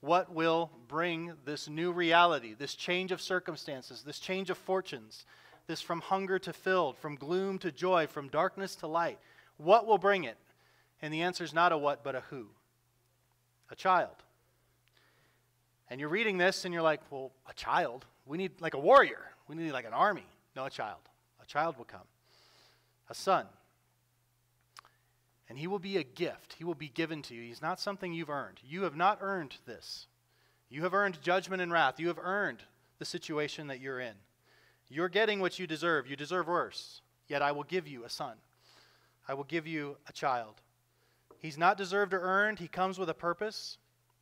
What 0.00 0.32
will 0.32 0.70
bring 0.86 1.32
this 1.44 1.68
new 1.68 1.92
reality, 1.92 2.54
this 2.54 2.74
change 2.74 3.12
of 3.12 3.20
circumstances, 3.20 4.02
this 4.02 4.18
change 4.18 4.50
of 4.50 4.58
fortunes, 4.58 5.24
this 5.66 5.80
from 5.80 6.00
hunger 6.00 6.38
to 6.40 6.52
filled, 6.52 6.96
from 6.98 7.16
gloom 7.16 7.58
to 7.58 7.72
joy, 7.72 8.06
from 8.06 8.28
darkness 8.28 8.76
to 8.76 8.86
light? 8.86 9.18
What 9.56 9.86
will 9.86 9.98
bring 9.98 10.24
it? 10.24 10.36
And 11.02 11.12
the 11.12 11.22
answer 11.22 11.44
is 11.44 11.54
not 11.54 11.72
a 11.72 11.78
what, 11.78 12.02
but 12.02 12.14
a 12.14 12.22
who. 12.30 12.46
A 13.70 13.76
child. 13.76 14.14
And 15.90 16.00
you're 16.00 16.08
reading 16.08 16.38
this 16.38 16.64
and 16.64 16.74
you're 16.74 16.82
like, 16.82 17.00
well, 17.10 17.32
a 17.48 17.54
child? 17.54 18.04
We 18.26 18.36
need 18.36 18.60
like 18.60 18.74
a 18.74 18.78
warrior. 18.78 19.20
We 19.46 19.56
need 19.56 19.72
like 19.72 19.86
an 19.86 19.92
army. 19.92 20.26
No, 20.54 20.64
a 20.64 20.70
child. 20.70 21.00
Child 21.48 21.78
will 21.78 21.84
come. 21.84 22.06
A 23.10 23.14
son. 23.14 23.46
And 25.48 25.58
he 25.58 25.66
will 25.66 25.78
be 25.78 25.96
a 25.96 26.04
gift. 26.04 26.54
He 26.58 26.64
will 26.64 26.74
be 26.74 26.88
given 26.88 27.22
to 27.22 27.34
you. 27.34 27.42
He's 27.42 27.62
not 27.62 27.80
something 27.80 28.12
you've 28.12 28.28
earned. 28.28 28.60
You 28.62 28.82
have 28.82 28.94
not 28.94 29.18
earned 29.22 29.56
this. 29.66 30.06
You 30.68 30.82
have 30.82 30.92
earned 30.92 31.22
judgment 31.22 31.62
and 31.62 31.72
wrath. 31.72 31.98
You 31.98 32.08
have 32.08 32.18
earned 32.22 32.62
the 32.98 33.06
situation 33.06 33.66
that 33.68 33.80
you're 33.80 33.98
in. 33.98 34.14
You're 34.90 35.08
getting 35.08 35.40
what 35.40 35.58
you 35.58 35.66
deserve. 35.66 36.06
You 36.06 36.16
deserve 36.16 36.48
worse. 36.48 37.00
Yet 37.28 37.40
I 37.40 37.52
will 37.52 37.64
give 37.64 37.88
you 37.88 38.04
a 38.04 38.10
son. 38.10 38.36
I 39.26 39.34
will 39.34 39.44
give 39.44 39.66
you 39.66 39.96
a 40.06 40.12
child. 40.12 40.60
He's 41.38 41.58
not 41.58 41.78
deserved 41.78 42.12
or 42.12 42.20
earned. 42.20 42.58
He 42.58 42.68
comes 42.68 42.98
with 42.98 43.08
a 43.08 43.14
purpose. 43.14 43.78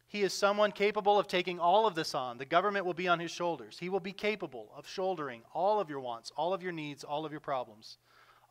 He 0.08 0.22
is 0.22 0.32
someone 0.32 0.70
capable 0.70 1.18
of 1.18 1.26
taking 1.26 1.58
all 1.58 1.86
of 1.86 1.94
this 1.94 2.14
on. 2.14 2.38
The 2.38 2.44
government 2.44 2.86
will 2.86 2.94
be 2.94 3.08
on 3.08 3.18
his 3.18 3.30
shoulders. 3.30 3.78
He 3.78 3.88
will 3.88 4.00
be 4.00 4.12
capable 4.12 4.70
of 4.76 4.86
shouldering 4.86 5.42
all 5.52 5.80
of 5.80 5.90
your 5.90 6.00
wants, 6.00 6.30
all 6.36 6.54
of 6.54 6.62
your 6.62 6.72
needs, 6.72 7.02
all 7.02 7.26
of 7.26 7.32
your 7.32 7.40
problems, 7.40 7.98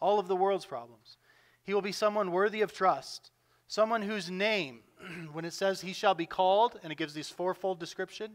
all 0.01 0.19
of 0.19 0.27
the 0.27 0.35
world's 0.35 0.65
problems. 0.65 1.17
He 1.63 1.73
will 1.73 1.81
be 1.81 1.93
someone 1.93 2.31
worthy 2.31 2.61
of 2.61 2.73
trust, 2.73 3.31
someone 3.67 4.01
whose 4.01 4.29
name, 4.29 4.81
when 5.31 5.45
it 5.45 5.53
says 5.53 5.81
he 5.81 5.93
shall 5.93 6.13
be 6.13 6.25
called, 6.25 6.79
and 6.83 6.91
it 6.91 6.97
gives 6.97 7.13
this 7.13 7.29
fourfold 7.29 7.79
description, 7.79 8.31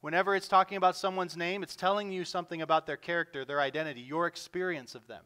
whenever 0.00 0.36
it's 0.36 0.48
talking 0.48 0.76
about 0.76 0.96
someone's 0.96 1.36
name, 1.36 1.62
it's 1.62 1.76
telling 1.76 2.12
you 2.12 2.24
something 2.24 2.62
about 2.62 2.86
their 2.86 2.96
character, 2.96 3.44
their 3.44 3.60
identity, 3.60 4.00
your 4.00 4.26
experience 4.26 4.94
of 4.94 5.06
them. 5.08 5.24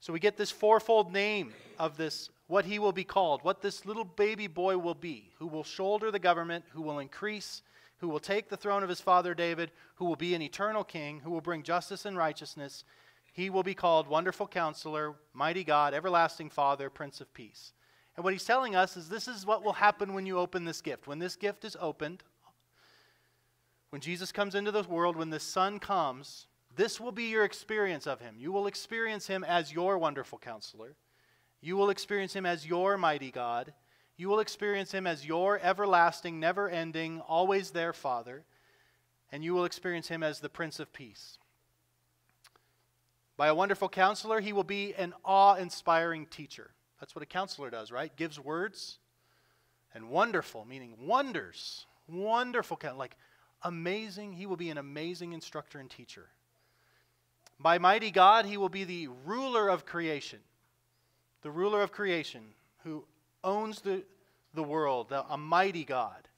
So 0.00 0.12
we 0.12 0.18
get 0.18 0.36
this 0.36 0.50
fourfold 0.50 1.12
name 1.12 1.54
of 1.78 1.96
this, 1.96 2.28
what 2.52 2.66
he 2.66 2.78
will 2.78 2.92
be 2.92 3.02
called, 3.02 3.42
what 3.42 3.62
this 3.62 3.86
little 3.86 4.04
baby 4.04 4.46
boy 4.46 4.76
will 4.76 4.94
be, 4.94 5.30
who 5.38 5.46
will 5.46 5.64
shoulder 5.64 6.10
the 6.10 6.18
government, 6.18 6.62
who 6.74 6.82
will 6.82 6.98
increase, 6.98 7.62
who 7.96 8.08
will 8.10 8.20
take 8.20 8.50
the 8.50 8.58
throne 8.58 8.82
of 8.82 8.90
his 8.90 9.00
father 9.00 9.32
David, 9.32 9.70
who 9.94 10.04
will 10.04 10.16
be 10.16 10.34
an 10.34 10.42
eternal 10.42 10.84
king, 10.84 11.20
who 11.20 11.30
will 11.30 11.40
bring 11.40 11.62
justice 11.62 12.04
and 12.04 12.14
righteousness, 12.14 12.84
he 13.32 13.48
will 13.48 13.62
be 13.62 13.72
called 13.72 14.06
Wonderful 14.06 14.46
Counselor, 14.46 15.14
Mighty 15.32 15.64
God, 15.64 15.94
Everlasting 15.94 16.50
Father, 16.50 16.90
Prince 16.90 17.22
of 17.22 17.32
Peace. 17.32 17.72
And 18.16 18.22
what 18.22 18.34
he's 18.34 18.44
telling 18.44 18.76
us 18.76 18.98
is 18.98 19.08
this 19.08 19.28
is 19.28 19.46
what 19.46 19.64
will 19.64 19.72
happen 19.72 20.12
when 20.12 20.26
you 20.26 20.38
open 20.38 20.66
this 20.66 20.82
gift. 20.82 21.06
When 21.06 21.20
this 21.20 21.36
gift 21.36 21.64
is 21.64 21.74
opened, 21.80 22.22
when 23.88 24.02
Jesus 24.02 24.30
comes 24.30 24.54
into 24.54 24.72
the 24.72 24.82
world, 24.82 25.16
when 25.16 25.30
the 25.30 25.40
Son 25.40 25.78
comes, 25.78 26.48
this 26.76 27.00
will 27.00 27.12
be 27.12 27.24
your 27.24 27.44
experience 27.46 28.06
of 28.06 28.20
him. 28.20 28.34
You 28.36 28.52
will 28.52 28.66
experience 28.66 29.26
him 29.26 29.42
as 29.42 29.72
your 29.72 29.96
wonderful 29.96 30.38
counselor. 30.38 30.96
You 31.62 31.76
will 31.76 31.90
experience 31.90 32.34
him 32.34 32.44
as 32.44 32.66
your 32.66 32.98
mighty 32.98 33.30
God. 33.30 33.72
You 34.16 34.28
will 34.28 34.40
experience 34.40 34.92
him 34.92 35.06
as 35.06 35.24
your 35.24 35.60
everlasting, 35.62 36.38
never 36.38 36.68
ending, 36.68 37.20
always 37.20 37.70
there 37.70 37.92
Father. 37.92 38.44
And 39.30 39.42
you 39.42 39.54
will 39.54 39.64
experience 39.64 40.08
him 40.08 40.22
as 40.22 40.40
the 40.40 40.48
Prince 40.50 40.80
of 40.80 40.92
Peace. 40.92 41.38
By 43.36 43.46
a 43.46 43.54
wonderful 43.54 43.88
counselor, 43.88 44.40
he 44.40 44.52
will 44.52 44.64
be 44.64 44.92
an 44.94 45.14
awe 45.24 45.54
inspiring 45.54 46.26
teacher. 46.26 46.72
That's 47.00 47.14
what 47.14 47.22
a 47.22 47.26
counselor 47.26 47.70
does, 47.70 47.90
right? 47.90 48.14
Gives 48.14 48.38
words. 48.38 48.98
And 49.94 50.10
wonderful, 50.10 50.64
meaning 50.64 50.96
wonders. 51.00 51.86
Wonderful, 52.08 52.78
like 52.96 53.16
amazing. 53.62 54.32
He 54.32 54.46
will 54.46 54.56
be 54.56 54.70
an 54.70 54.78
amazing 54.78 55.32
instructor 55.32 55.78
and 55.78 55.88
teacher. 55.88 56.28
By 57.58 57.78
mighty 57.78 58.10
God, 58.10 58.46
he 58.46 58.56
will 58.56 58.68
be 58.68 58.84
the 58.84 59.08
ruler 59.24 59.68
of 59.68 59.86
creation. 59.86 60.40
The 61.42 61.50
ruler 61.50 61.82
of 61.82 61.92
creation 61.92 62.42
who 62.84 63.04
owns 63.44 63.80
the, 63.80 64.02
the 64.54 64.62
world, 64.62 65.12
a 65.12 65.36
mighty 65.36 65.84
God. 65.84 66.28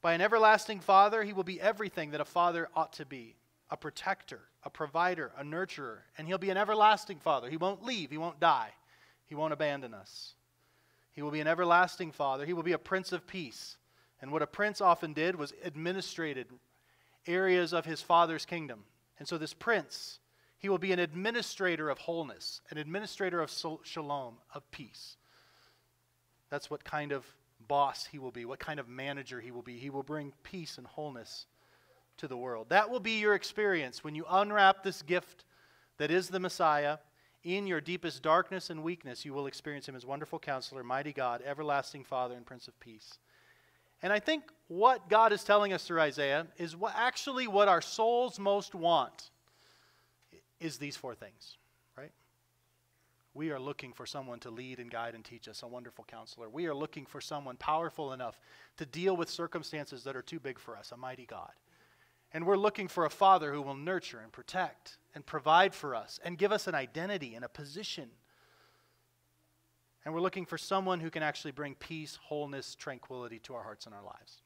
By 0.00 0.12
an 0.12 0.20
everlasting 0.20 0.80
Father, 0.80 1.22
he 1.22 1.32
will 1.32 1.44
be 1.44 1.60
everything 1.60 2.10
that 2.10 2.20
a 2.20 2.24
father 2.24 2.68
ought 2.74 2.92
to 2.94 3.06
be 3.06 3.36
a 3.70 3.76
protector, 3.76 4.40
a 4.62 4.70
provider, 4.70 5.32
a 5.38 5.42
nurturer, 5.42 5.98
and 6.16 6.28
He'll 6.28 6.38
be 6.38 6.50
an 6.50 6.56
everlasting 6.56 7.18
Father. 7.18 7.50
He 7.50 7.56
won't 7.56 7.82
leave, 7.82 8.10
He 8.10 8.18
won't 8.18 8.40
die, 8.40 8.70
He 9.26 9.34
won't 9.34 9.52
abandon 9.52 9.94
us. 9.94 10.34
He 11.12 11.22
will 11.22 11.30
be 11.30 11.40
an 11.40 11.46
everlasting 11.46 12.12
Father. 12.12 12.44
He 12.44 12.52
will 12.52 12.62
be 12.62 12.72
a 12.72 12.78
Prince 12.78 13.12
of 13.12 13.26
Peace. 13.26 13.76
And 14.20 14.32
what 14.32 14.42
a 14.42 14.46
prince 14.46 14.80
often 14.80 15.12
did 15.12 15.36
was 15.36 15.52
administrated 15.64 16.46
areas 17.26 17.72
of 17.72 17.84
his 17.84 18.00
father's 18.00 18.44
kingdom. 18.44 18.84
And 19.18 19.28
so, 19.28 19.38
this 19.38 19.54
prince, 19.54 20.18
he 20.64 20.70
will 20.70 20.78
be 20.78 20.92
an 20.92 20.98
administrator 20.98 21.90
of 21.90 21.98
wholeness, 21.98 22.62
an 22.70 22.78
administrator 22.78 23.42
of 23.42 23.52
shalom, 23.82 24.36
of 24.54 24.70
peace. 24.70 25.18
That's 26.48 26.70
what 26.70 26.82
kind 26.82 27.12
of 27.12 27.26
boss 27.68 28.06
he 28.10 28.18
will 28.18 28.30
be, 28.30 28.46
what 28.46 28.60
kind 28.60 28.80
of 28.80 28.88
manager 28.88 29.42
he 29.42 29.50
will 29.50 29.60
be. 29.60 29.76
He 29.76 29.90
will 29.90 30.02
bring 30.02 30.32
peace 30.42 30.78
and 30.78 30.86
wholeness 30.86 31.44
to 32.16 32.28
the 32.28 32.38
world. 32.38 32.68
That 32.70 32.88
will 32.88 32.98
be 32.98 33.18
your 33.18 33.34
experience 33.34 34.02
when 34.02 34.14
you 34.14 34.24
unwrap 34.26 34.82
this 34.82 35.02
gift 35.02 35.44
that 35.98 36.10
is 36.10 36.30
the 36.30 36.40
Messiah. 36.40 36.96
In 37.42 37.66
your 37.66 37.82
deepest 37.82 38.22
darkness 38.22 38.70
and 38.70 38.82
weakness, 38.82 39.22
you 39.22 39.34
will 39.34 39.46
experience 39.46 39.86
him 39.86 39.96
as 39.96 40.06
wonderful 40.06 40.38
counselor, 40.38 40.82
mighty 40.82 41.12
God, 41.12 41.42
everlasting 41.44 42.04
Father, 42.04 42.36
and 42.36 42.46
Prince 42.46 42.68
of 42.68 42.80
Peace. 42.80 43.18
And 44.02 44.14
I 44.14 44.18
think 44.18 44.44
what 44.68 45.10
God 45.10 45.34
is 45.34 45.44
telling 45.44 45.74
us 45.74 45.84
through 45.84 46.00
Isaiah 46.00 46.46
is 46.56 46.74
what, 46.74 46.94
actually 46.96 47.48
what 47.48 47.68
our 47.68 47.82
souls 47.82 48.38
most 48.38 48.74
want 48.74 49.30
is 50.60 50.78
these 50.78 50.96
four 50.96 51.14
things, 51.14 51.56
right? 51.96 52.12
We 53.34 53.50
are 53.50 53.58
looking 53.58 53.92
for 53.92 54.06
someone 54.06 54.38
to 54.40 54.50
lead 54.50 54.78
and 54.78 54.90
guide 54.90 55.14
and 55.14 55.24
teach 55.24 55.48
us, 55.48 55.62
a 55.62 55.66
wonderful 55.66 56.04
counselor. 56.04 56.48
We 56.48 56.66
are 56.66 56.74
looking 56.74 57.04
for 57.04 57.20
someone 57.20 57.56
powerful 57.56 58.12
enough 58.12 58.38
to 58.76 58.86
deal 58.86 59.16
with 59.16 59.28
circumstances 59.28 60.04
that 60.04 60.16
are 60.16 60.22
too 60.22 60.38
big 60.38 60.58
for 60.58 60.76
us, 60.76 60.92
a 60.92 60.96
mighty 60.96 61.26
God. 61.26 61.50
And 62.32 62.46
we're 62.46 62.56
looking 62.56 62.88
for 62.88 63.04
a 63.04 63.10
father 63.10 63.52
who 63.52 63.62
will 63.62 63.76
nurture 63.76 64.20
and 64.20 64.32
protect 64.32 64.98
and 65.14 65.26
provide 65.26 65.74
for 65.74 65.94
us 65.94 66.20
and 66.24 66.38
give 66.38 66.52
us 66.52 66.66
an 66.66 66.74
identity 66.74 67.34
and 67.34 67.44
a 67.44 67.48
position. 67.48 68.10
And 70.04 70.14
we're 70.14 70.20
looking 70.20 70.44
for 70.44 70.58
someone 70.58 71.00
who 71.00 71.10
can 71.10 71.22
actually 71.22 71.52
bring 71.52 71.74
peace, 71.74 72.18
wholeness, 72.22 72.74
tranquility 72.74 73.38
to 73.40 73.54
our 73.54 73.62
hearts 73.62 73.86
and 73.86 73.94
our 73.94 74.02
lives. 74.02 74.42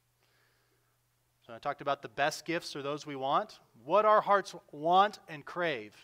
So 1.49 1.55
I 1.55 1.59
talked 1.59 1.81
about 1.81 2.02
the 2.02 2.11
best 2.11 2.45
gifts 2.45 2.76
are 2.76 2.83
those 2.83 3.07
we 3.07 3.17
want. 3.17 3.59
What 3.83 4.05
our 4.05 4.21
hearts 4.21 4.55
want 4.71 5.19
and 5.31 5.47
crave 5.47 5.97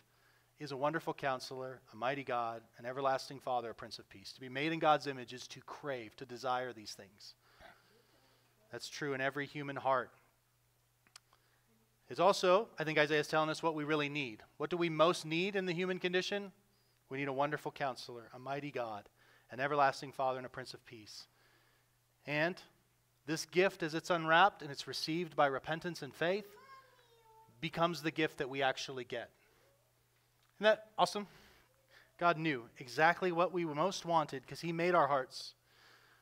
is 0.59 0.73
a 0.73 0.77
wonderful 0.77 1.13
counselor, 1.13 1.83
a 1.93 1.97
mighty 1.97 2.25
God, 2.25 2.63
an 2.79 2.87
everlasting 2.87 3.41
Father, 3.41 3.69
a 3.69 3.75
Prince 3.75 3.99
of 3.99 4.09
Peace. 4.09 4.33
To 4.33 4.41
be 4.41 4.49
made 4.49 4.73
in 4.73 4.79
God's 4.79 5.07
image 5.07 5.35
is 5.35 5.47
to 5.49 5.61
crave, 5.61 6.17
to 6.17 6.25
desire 6.25 6.73
these 6.73 6.95
things. 6.95 7.35
That's 8.73 8.89
true 8.89 9.13
in 9.13 9.21
every 9.21 9.45
human 9.45 9.77
heart 9.77 10.11
It's 12.09 12.21
also, 12.21 12.69
I 12.79 12.85
think 12.85 12.99
Isaiah 12.99 13.21
is 13.21 13.29
telling 13.29 13.51
us 13.51 13.63
what 13.63 13.75
we 13.75 13.85
really 13.85 14.09
need. 14.09 14.43
What 14.57 14.71
do 14.71 14.79
we 14.79 14.89
most 14.89 15.27
need 15.27 15.57
in 15.57 15.67
the 15.67 15.75
human 15.75 15.99
condition? 15.99 16.53
We 17.11 17.19
need 17.19 17.29
a 17.29 17.35
wonderful 17.35 17.71
counselor, 17.71 18.31
a 18.33 18.39
mighty 18.39 18.71
God, 18.71 19.11
an 19.51 19.61
everlasting 19.61 20.13
Father, 20.13 20.39
and 20.39 20.47
a 20.47 20.49
Prince 20.49 20.73
of 20.73 20.87
Peace. 20.87 21.27
And 22.27 22.57
this 23.26 23.47
gift, 23.47 23.83
as 23.83 23.95
it's 23.95 24.11
unwrapped 24.11 24.62
and 24.62 24.71
it's 24.71 24.87
received 24.87 25.35
by 25.35 25.47
repentance 25.47 26.02
and 26.02 26.14
faith, 26.14 26.47
becomes 27.61 28.02
the 28.02 28.11
gift 28.11 28.38
that 28.38 28.50
we 28.50 28.62
actually 28.62 29.04
get. 29.04 29.31
Isn't 30.57 30.64
that 30.64 30.87
awesome? 30.99 31.26
God 32.19 32.38
knew 32.38 32.64
exactly 32.78 33.33
what 33.33 33.52
we 33.52 33.64
most 33.64 34.04
wanted 34.04 34.43
because 34.43 34.61
He 34.61 34.73
made 34.73 34.95
our 34.95 35.07
hearts. 35.07 35.54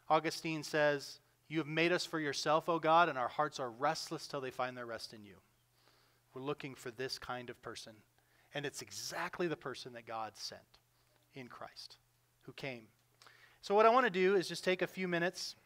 Augustine 0.09 0.63
says, 0.63 1.19
You 1.49 1.59
have 1.59 1.67
made 1.67 1.93
us 1.93 2.07
for 2.07 2.21
yourself, 2.21 2.69
O 2.69 2.79
God, 2.79 3.09
and 3.09 3.19
our 3.19 3.29
hearts 3.29 3.61
are 3.61 3.71
restless 3.71 4.27
till 4.27 4.41
they 4.41 4.51
find 4.51 4.77
their 4.77 4.87
rest 4.87 5.13
in 5.13 5.25
you. 5.25 5.35
We're 6.35 6.43
looking 6.43 6.75
for 6.75 6.91
this 6.91 7.19
kind 7.19 7.51
of 7.51 7.61
person. 7.63 7.93
And 8.55 8.67
it's 8.67 8.83
exactly 8.83 9.49
the 9.49 9.57
person 9.57 9.93
that 9.95 10.07
God 10.07 10.33
sent 10.35 10.61
in 11.35 11.49
Christ, 11.49 11.97
who 12.43 12.53
came. 12.53 12.85
So, 13.63 13.75
what 13.75 13.87
I 13.87 13.91
want 13.91 14.07
to 14.07 14.11
do 14.11 14.37
is 14.37 14.49
just 14.49 14.65
take 14.65 14.83
a 14.83 14.87
few 14.87 15.09
minutes. 15.09 15.57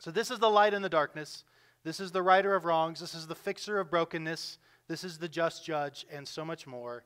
So, 0.00 0.10
this 0.10 0.30
is 0.30 0.38
the 0.38 0.50
light 0.50 0.74
in 0.74 0.80
the 0.82 0.88
darkness. 0.88 1.44
This 1.84 2.00
is 2.00 2.10
the 2.10 2.22
righter 2.22 2.54
of 2.54 2.64
wrongs. 2.64 3.00
This 3.00 3.14
is 3.14 3.26
the 3.26 3.34
fixer 3.34 3.78
of 3.78 3.90
brokenness. 3.90 4.58
This 4.88 5.04
is 5.04 5.18
the 5.18 5.28
just 5.28 5.64
judge, 5.64 6.04
and 6.10 6.26
so 6.26 6.44
much 6.44 6.66
more. 6.66 7.04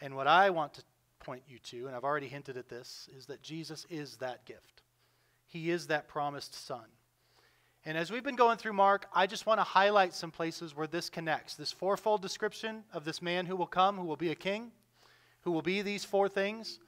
And 0.00 0.14
what 0.14 0.28
I 0.28 0.50
want 0.50 0.74
to 0.74 0.82
point 1.18 1.42
you 1.48 1.58
to, 1.58 1.86
and 1.86 1.96
I've 1.96 2.04
already 2.04 2.28
hinted 2.28 2.56
at 2.56 2.68
this, 2.68 3.08
is 3.16 3.26
that 3.26 3.42
Jesus 3.42 3.84
is 3.90 4.16
that 4.18 4.44
gift. 4.44 4.82
He 5.46 5.70
is 5.70 5.88
that 5.88 6.06
promised 6.06 6.54
Son. 6.66 6.84
And 7.84 7.98
as 7.98 8.12
we've 8.12 8.22
been 8.22 8.36
going 8.36 8.58
through 8.58 8.74
Mark, 8.74 9.06
I 9.12 9.26
just 9.26 9.44
want 9.44 9.58
to 9.58 9.64
highlight 9.64 10.14
some 10.14 10.30
places 10.30 10.76
where 10.76 10.86
this 10.86 11.10
connects. 11.10 11.56
This 11.56 11.72
fourfold 11.72 12.22
description 12.22 12.84
of 12.92 13.04
this 13.04 13.20
man 13.20 13.46
who 13.46 13.56
will 13.56 13.66
come, 13.66 13.96
who 13.96 14.04
will 14.04 14.16
be 14.16 14.30
a 14.30 14.36
king, 14.36 14.70
who 15.42 15.50
will 15.50 15.62
be 15.62 15.82
these 15.82 16.04
four 16.04 16.28
things. 16.28 16.78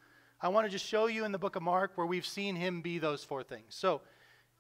I 0.41 0.49
want 0.49 0.67
to 0.67 0.71
just 0.71 0.87
show 0.87 1.07
you 1.07 1.25
in 1.25 1.33
the 1.33 1.39
book 1.39 1.57
of 1.57 1.63
Mark 1.63 1.93
where 1.97 2.07
we've 2.07 2.27
seen 2.27 2.55
him 2.55 2.81
be 2.81 2.99
those 2.99 3.25
four 3.25 3.43
things. 3.43 3.75
So 3.75 4.03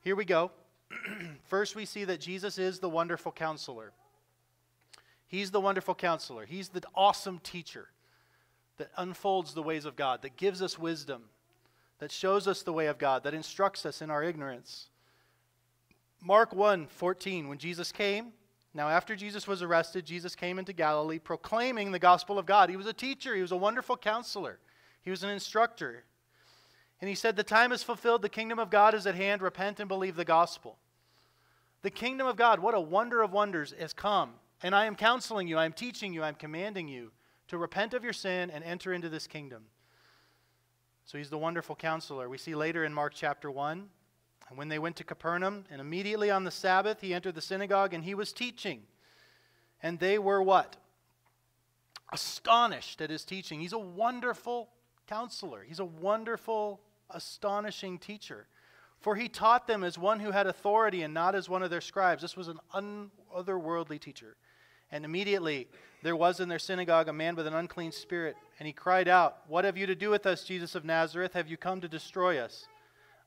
here 0.00 0.16
we 0.16 0.24
go. 0.24 0.50
First, 1.44 1.76
we 1.76 1.84
see 1.84 2.04
that 2.04 2.20
Jesus 2.20 2.58
is 2.58 2.78
the 2.78 2.88
wonderful 2.88 3.32
counselor. 3.32 3.92
He's 5.26 5.50
the 5.50 5.60
wonderful 5.60 5.94
counselor. 5.94 6.46
He's 6.46 6.70
the 6.70 6.82
awesome 6.94 7.38
teacher 7.40 7.88
that 8.78 8.90
unfolds 8.96 9.54
the 9.54 9.62
ways 9.62 9.84
of 9.84 9.96
God, 9.96 10.22
that 10.22 10.36
gives 10.36 10.62
us 10.62 10.78
wisdom, 10.78 11.24
that 11.98 12.12
shows 12.12 12.48
us 12.48 12.62
the 12.62 12.72
way 12.72 12.86
of 12.86 12.98
God, 12.98 13.24
that 13.24 13.34
instructs 13.34 13.84
us 13.84 14.00
in 14.00 14.10
our 14.10 14.22
ignorance. 14.22 14.88
Mark 16.22 16.54
1 16.54 16.86
14, 16.86 17.48
when 17.48 17.58
Jesus 17.58 17.92
came, 17.92 18.32
now 18.74 18.88
after 18.88 19.16
Jesus 19.16 19.46
was 19.46 19.62
arrested, 19.62 20.06
Jesus 20.06 20.34
came 20.34 20.58
into 20.58 20.72
Galilee 20.72 21.18
proclaiming 21.18 21.90
the 21.90 21.98
gospel 21.98 22.38
of 22.38 22.46
God. 22.46 22.70
He 22.70 22.76
was 22.76 22.86
a 22.86 22.92
teacher, 22.92 23.34
he 23.34 23.42
was 23.42 23.52
a 23.52 23.56
wonderful 23.56 23.96
counselor, 23.96 24.58
he 25.02 25.10
was 25.10 25.22
an 25.22 25.30
instructor. 25.30 26.04
And 27.00 27.08
he 27.08 27.14
said, 27.14 27.36
The 27.36 27.42
time 27.42 27.72
is 27.72 27.82
fulfilled, 27.82 28.22
the 28.22 28.28
kingdom 28.28 28.58
of 28.58 28.70
God 28.70 28.94
is 28.94 29.06
at 29.06 29.14
hand, 29.14 29.42
repent 29.42 29.80
and 29.80 29.88
believe 29.88 30.16
the 30.16 30.24
gospel. 30.24 30.78
The 31.82 31.90
kingdom 31.90 32.26
of 32.26 32.36
God, 32.36 32.60
what 32.60 32.74
a 32.74 32.80
wonder 32.80 33.22
of 33.22 33.32
wonders, 33.32 33.72
has 33.78 33.92
come. 33.92 34.32
And 34.62 34.74
I 34.74 34.86
am 34.86 34.96
counseling 34.96 35.46
you, 35.46 35.56
I 35.56 35.64
am 35.64 35.72
teaching 35.72 36.12
you, 36.12 36.22
I 36.22 36.28
am 36.28 36.34
commanding 36.34 36.88
you 36.88 37.12
to 37.48 37.58
repent 37.58 37.94
of 37.94 38.02
your 38.02 38.12
sin 38.12 38.50
and 38.50 38.64
enter 38.64 38.92
into 38.92 39.08
this 39.08 39.26
kingdom. 39.26 39.64
So 41.04 41.16
he's 41.16 41.30
the 41.30 41.38
wonderful 41.38 41.76
counselor. 41.76 42.28
We 42.28 42.38
see 42.38 42.54
later 42.54 42.84
in 42.84 42.92
Mark 42.92 43.12
chapter 43.14 43.50
1 43.50 43.88
and 44.48 44.56
when 44.56 44.68
they 44.68 44.78
went 44.78 44.96
to 44.96 45.04
Capernaum, 45.04 45.64
and 45.70 45.80
immediately 45.80 46.30
on 46.30 46.44
the 46.44 46.50
Sabbath, 46.50 47.00
he 47.00 47.12
entered 47.12 47.34
the 47.34 47.40
synagogue 47.40 47.92
and 47.92 48.02
he 48.02 48.14
was 48.14 48.32
teaching. 48.32 48.82
And 49.82 49.98
they 49.98 50.18
were 50.18 50.42
what? 50.42 50.76
Astonished 52.12 53.00
at 53.00 53.10
his 53.10 53.24
teaching. 53.24 53.60
He's 53.60 53.74
a 53.74 53.78
wonderful 53.78 54.70
counselor, 55.06 55.62
he's 55.62 55.80
a 55.80 55.84
wonderful, 55.84 56.80
astonishing 57.10 57.98
teacher. 57.98 58.46
For 59.00 59.14
he 59.14 59.28
taught 59.28 59.66
them 59.66 59.84
as 59.84 59.96
one 59.96 60.20
who 60.20 60.32
had 60.32 60.46
authority 60.46 61.02
and 61.02 61.14
not 61.14 61.34
as 61.34 61.48
one 61.48 61.62
of 61.62 61.70
their 61.70 61.80
scribes. 61.80 62.22
This 62.22 62.36
was 62.36 62.48
an 62.48 62.58
otherworldly 62.74 64.00
teacher. 64.00 64.36
And 64.90 65.04
immediately 65.04 65.68
there 66.02 66.16
was 66.16 66.40
in 66.40 66.48
their 66.48 66.58
synagogue 66.58 67.08
a 67.08 67.12
man 67.12 67.36
with 67.36 67.46
an 67.46 67.54
unclean 67.54 67.92
spirit, 67.92 68.36
and 68.58 68.66
he 68.66 68.72
cried 68.72 69.08
out, 69.08 69.38
What 69.46 69.64
have 69.64 69.76
you 69.76 69.86
to 69.86 69.94
do 69.94 70.10
with 70.10 70.26
us, 70.26 70.44
Jesus 70.44 70.74
of 70.74 70.84
Nazareth? 70.84 71.34
Have 71.34 71.48
you 71.48 71.56
come 71.56 71.80
to 71.80 71.88
destroy 71.88 72.38
us? 72.38 72.66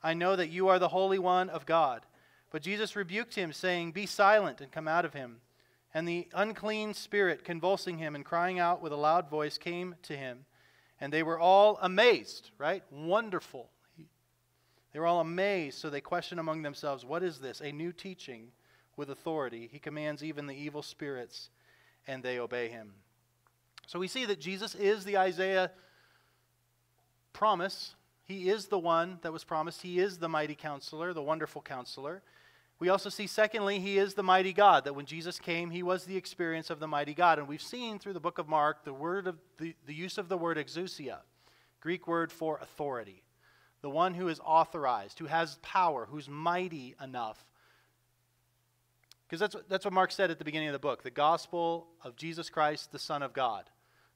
I 0.03 0.13
know 0.13 0.35
that 0.35 0.49
you 0.49 0.67
are 0.67 0.79
the 0.79 0.87
Holy 0.87 1.19
One 1.19 1.49
of 1.49 1.65
God. 1.65 2.05
But 2.51 2.63
Jesus 2.63 2.95
rebuked 2.95 3.35
him, 3.35 3.53
saying, 3.53 3.91
Be 3.91 4.05
silent 4.05 4.61
and 4.61 4.71
come 4.71 4.87
out 4.87 5.05
of 5.05 5.13
him. 5.13 5.37
And 5.93 6.07
the 6.07 6.27
unclean 6.33 6.93
spirit, 6.93 7.43
convulsing 7.43 7.97
him 7.97 8.15
and 8.15 8.25
crying 8.25 8.59
out 8.59 8.81
with 8.81 8.91
a 8.91 8.97
loud 8.97 9.29
voice, 9.29 9.57
came 9.57 9.95
to 10.03 10.17
him. 10.17 10.45
And 11.01 11.11
they 11.11 11.23
were 11.23 11.39
all 11.39 11.77
amazed, 11.81 12.51
right? 12.57 12.83
Wonderful. 12.91 13.69
They 14.93 14.99
were 14.99 15.05
all 15.05 15.19
amazed, 15.19 15.79
so 15.79 15.89
they 15.89 16.01
questioned 16.01 16.39
among 16.39 16.61
themselves, 16.61 17.03
What 17.03 17.23
is 17.23 17.39
this? 17.39 17.59
A 17.59 17.71
new 17.71 17.91
teaching 17.91 18.51
with 18.95 19.09
authority. 19.09 19.67
He 19.71 19.79
commands 19.79 20.23
even 20.23 20.47
the 20.47 20.55
evil 20.55 20.83
spirits, 20.83 21.49
and 22.07 22.23
they 22.23 22.39
obey 22.39 22.69
him. 22.69 22.93
So 23.87 23.99
we 23.99 24.07
see 24.07 24.25
that 24.25 24.39
Jesus 24.39 24.75
is 24.75 25.03
the 25.03 25.17
Isaiah 25.17 25.71
promise 27.33 27.95
he 28.31 28.49
is 28.49 28.67
the 28.67 28.79
one 28.79 29.19
that 29.23 29.33
was 29.33 29.43
promised. 29.43 29.81
He 29.81 29.99
is 29.99 30.17
the 30.17 30.29
mighty 30.29 30.55
counselor, 30.55 31.13
the 31.13 31.21
wonderful 31.21 31.61
counselor. 31.61 32.23
We 32.81 32.89
also 32.89 33.09
see, 33.09 33.27
secondly, 33.27 33.79
he 33.79 33.99
is 33.99 34.15
the 34.15 34.23
mighty 34.23 34.53
God, 34.53 34.85
that 34.85 34.95
when 34.95 35.05
Jesus 35.05 35.39
came, 35.39 35.69
he 35.69 35.83
was 35.83 36.03
the 36.03 36.17
experience 36.17 36.71
of 36.71 36.79
the 36.79 36.87
mighty 36.87 37.13
God. 37.13 37.37
And 37.37 37.47
we've 37.47 37.61
seen 37.61 37.99
through 37.99 38.13
the 38.13 38.19
book 38.19 38.39
of 38.39 38.49
Mark 38.49 38.83
the, 38.83 38.91
word 38.91 39.27
of, 39.27 39.37
the, 39.59 39.75
the 39.85 39.93
use 39.93 40.17
of 40.17 40.29
the 40.29 40.37
word 40.37 40.57
exousia, 40.57 41.19
Greek 41.79 42.07
word 42.07 42.31
for 42.31 42.57
authority. 42.59 43.21
The 43.83 43.89
one 43.91 44.15
who 44.15 44.29
is 44.29 44.39
authorized, 44.43 45.19
who 45.19 45.27
has 45.27 45.59
power, 45.61 46.07
who's 46.09 46.27
mighty 46.27 46.95
enough. 47.01 47.45
Because 49.29 49.39
that's, 49.39 49.55
that's 49.69 49.85
what 49.85 49.93
Mark 49.93 50.11
said 50.11 50.31
at 50.31 50.39
the 50.39 50.45
beginning 50.45 50.69
of 50.69 50.73
the 50.73 50.79
book 50.79 51.03
the 51.03 51.11
gospel 51.11 51.87
of 52.03 52.15
Jesus 52.15 52.49
Christ, 52.49 52.91
the 52.91 52.99
Son 52.99 53.21
of 53.21 53.31
God. 53.31 53.69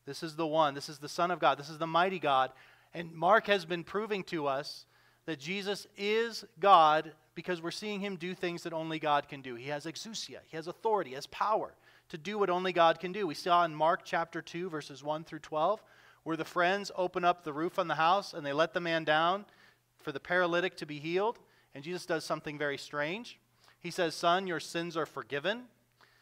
This 0.06 0.24
is 0.24 0.36
the 0.36 0.48
one, 0.48 0.74
this 0.74 0.90
is 0.90 0.98
the 0.98 1.08
Son 1.08 1.32
of 1.32 1.40
God, 1.40 1.60
this 1.60 1.70
is 1.70 1.78
the 1.78 1.88
mighty 1.88 2.20
God 2.20 2.52
and 2.96 3.14
Mark 3.14 3.48
has 3.48 3.66
been 3.66 3.84
proving 3.84 4.24
to 4.24 4.48
us 4.48 4.86
that 5.26 5.38
Jesus 5.38 5.86
is 5.98 6.46
God 6.60 7.12
because 7.36 7.62
we're 7.62 7.72
seeing 7.72 8.00
him 8.00 8.16
do 8.16 8.34
things 8.34 8.64
that 8.64 8.74
only 8.74 8.98
God 8.98 9.28
can 9.28 9.42
do. 9.42 9.56
He 9.56 9.70
has 9.70 9.86
exousia, 9.86 10.40
he 10.48 10.56
has 10.58 10.68
authority, 10.68 11.12
he 11.12 11.16
has 11.16 11.28
power 11.28 11.76
to 12.10 12.18
do 12.18 12.38
what 12.38 12.50
only 12.50 12.72
God 12.72 13.00
can 13.00 13.12
do. 13.12 13.28
We 13.28 13.36
saw 13.36 13.66
in 13.66 13.76
Mark 13.76 14.02
chapter 14.04 14.42
2, 14.42 14.70
verses 14.70 15.04
1 15.04 15.24
through 15.24 15.40
12, 15.40 15.84
where 16.24 16.38
the 16.38 16.46
friends 16.46 16.92
open 16.96 17.26
up 17.26 17.44
the 17.44 17.54
roof 17.54 17.78
on 17.78 17.88
the 17.88 17.96
house 17.96 18.34
and 18.34 18.46
they 18.46 18.54
let 18.54 18.74
the 18.74 18.80
man 18.80 19.04
down 19.04 19.46
for 19.98 20.12
the 20.12 20.20
paralytic 20.20 20.78
to 20.78 20.86
be 20.86 21.00
healed. 21.00 21.40
And 21.74 21.84
Jesus 21.84 22.06
does 22.06 22.24
something 22.24 22.58
very 22.58 22.78
strange. 22.78 23.40
He 23.80 23.92
says, 23.92 24.16
Son, 24.16 24.48
your 24.48 24.60
sins 24.60 24.96
are 24.96 25.06
forgiven. 25.06 25.64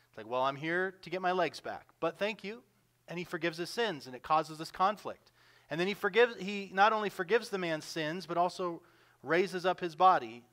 It's 0.09 0.17
like, 0.17 0.29
well, 0.29 0.41
I'm 0.41 0.55
here 0.55 0.95
to 1.01 1.09
get 1.09 1.21
my 1.21 1.31
legs 1.31 1.59
back, 1.59 1.87
but 1.99 2.17
thank 2.17 2.43
you. 2.43 2.61
And 3.07 3.17
he 3.17 3.25
forgives 3.25 3.57
his 3.57 3.69
sins, 3.69 4.05
and 4.07 4.15
it 4.15 4.23
causes 4.23 4.57
this 4.57 4.71
conflict. 4.71 5.31
And 5.69 5.79
then 5.79 5.87
he 5.87 5.93
forgives 5.93 6.35
he 6.39 6.69
not 6.73 6.93
only 6.93 7.09
forgives 7.09 7.49
the 7.49 7.57
man's 7.57 7.85
sins, 7.85 8.25
but 8.25 8.37
also 8.37 8.81
raises 9.23 9.65
up 9.65 9.79
his 9.79 9.95
body. 9.95 10.43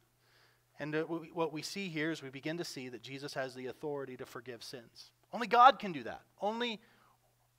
And 0.80 0.96
uh, 0.96 1.02
what 1.02 1.52
we 1.52 1.62
see 1.62 1.88
here 1.88 2.10
is 2.10 2.22
we 2.22 2.30
begin 2.30 2.58
to 2.58 2.64
see 2.64 2.88
that 2.88 3.02
Jesus 3.02 3.34
has 3.34 3.54
the 3.54 3.66
authority 3.66 4.16
to 4.16 4.26
forgive 4.26 4.64
sins. 4.64 5.12
Only 5.32 5.46
God 5.46 5.78
can 5.78 5.92
do 5.92 6.02
that. 6.02 6.22
Only 6.40 6.80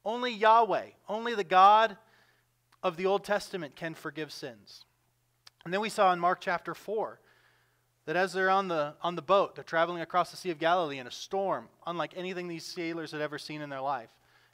only 0.04 0.34
Yahweh, 0.34 0.88
only 1.08 1.36
the 1.36 1.44
God 1.44 1.96
of 2.82 2.98
the 2.98 3.06
Old 3.06 3.24
Testament 3.24 3.76
can 3.76 3.94
forgive 3.94 4.32
sins. 4.32 4.84
And 5.64 5.72
then 5.72 5.80
we 5.80 5.90
saw 5.90 6.12
in 6.12 6.20
Mark 6.20 6.42
chapter 6.42 6.74
4 6.74 7.20
that 8.08 8.16
as 8.16 8.34
they're 8.34 8.50
on 8.50 8.68
the, 8.68 8.96
on 9.04 9.16
the 9.16 9.22
boat, 9.22 9.54
they're 9.54 9.64
traveling 9.64 10.02
across 10.02 10.32
the 10.32 10.38
Sea 10.38 10.50
of 10.50 10.58
Galilee 10.58 10.98
in 10.98 11.06
a 11.06 11.12
storm, 11.12 11.68
unlike 11.86 12.14
anything 12.16 12.48
these 12.48 12.66
sailors 12.66 13.12
had 13.12 13.22
ever 13.22 13.38
seen 13.38 13.62
in 13.62 13.70
their 13.70 13.80
life, 13.80 14.10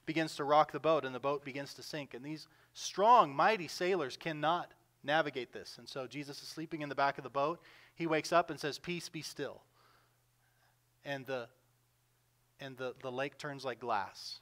begins 0.06 0.36
to 0.36 0.44
rock 0.44 0.74
the 0.74 0.82
boat 0.82 1.06
and 1.06 1.16
the 1.16 1.20
boat 1.20 1.46
begins 1.46 1.74
to 1.76 1.82
sink. 1.82 2.14
And 2.14 2.26
these 2.26 2.46
Strong, 2.80 3.36
mighty 3.36 3.68
sailors 3.68 4.18
cannot 4.18 4.72
navigate 5.08 5.52
this. 5.52 5.78
And 5.80 5.90
so 5.90 6.06
Jesus 6.06 6.42
is 6.44 6.48
sleeping 6.48 6.82
in 6.82 6.90
the 6.90 6.96
back 6.96 7.18
of 7.18 7.24
the 7.24 7.30
boat. 7.30 7.60
He 7.96 8.06
wakes 8.06 8.32
up 8.32 8.52
and 8.52 8.60
says, 8.60 8.78
Peace, 8.78 9.10
be 9.10 9.24
still. 9.24 9.62
And 11.04 11.26
the, 11.26 11.48
and 12.60 12.78
the, 12.78 12.94
the 13.02 13.12
lake 13.12 13.40
turns 13.40 13.66
like 13.66 13.80
glass. 13.80 14.40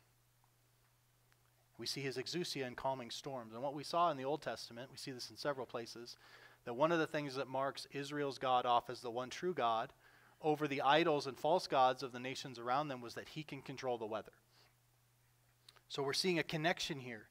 We 1.78 1.86
see 1.86 2.02
his 2.02 2.18
exousia 2.18 2.66
in 2.66 2.76
calming 2.76 3.12
storms. 3.12 3.54
And 3.54 3.62
what 3.62 3.74
we 3.74 3.84
saw 3.84 4.10
in 4.12 4.18
the 4.18 4.26
Old 4.26 4.42
Testament, 4.42 4.90
we 4.92 4.98
see 4.98 5.12
this 5.12 5.30
in 5.30 5.38
several 5.38 5.66
places, 5.66 6.18
that 6.66 6.74
one 6.74 6.92
of 6.92 7.00
the 7.00 7.08
things 7.08 7.36
that 7.36 7.48
marks 7.48 7.88
Israel's 7.94 8.38
God 8.38 8.66
off 8.66 8.90
as 8.90 9.02
the 9.02 9.12
one 9.12 9.30
true 9.30 9.54
God 9.54 9.94
over 10.42 10.68
the 10.68 10.82
idols 10.82 11.28
and 11.28 11.38
false 11.38 11.68
gods 11.68 12.04
of 12.04 12.12
the 12.12 12.20
nations 12.20 12.60
around 12.60 12.88
them 12.88 13.02
was 13.02 13.14
that 13.16 13.30
he 13.30 13.44
can 13.44 13.62
control 13.62 13.98
the 13.98 14.06
weather. 14.06 14.32
So 15.88 16.02
we're 16.02 16.14
seeing 16.14 16.40
a 16.40 16.44
connection 16.44 17.00
here 17.00 17.28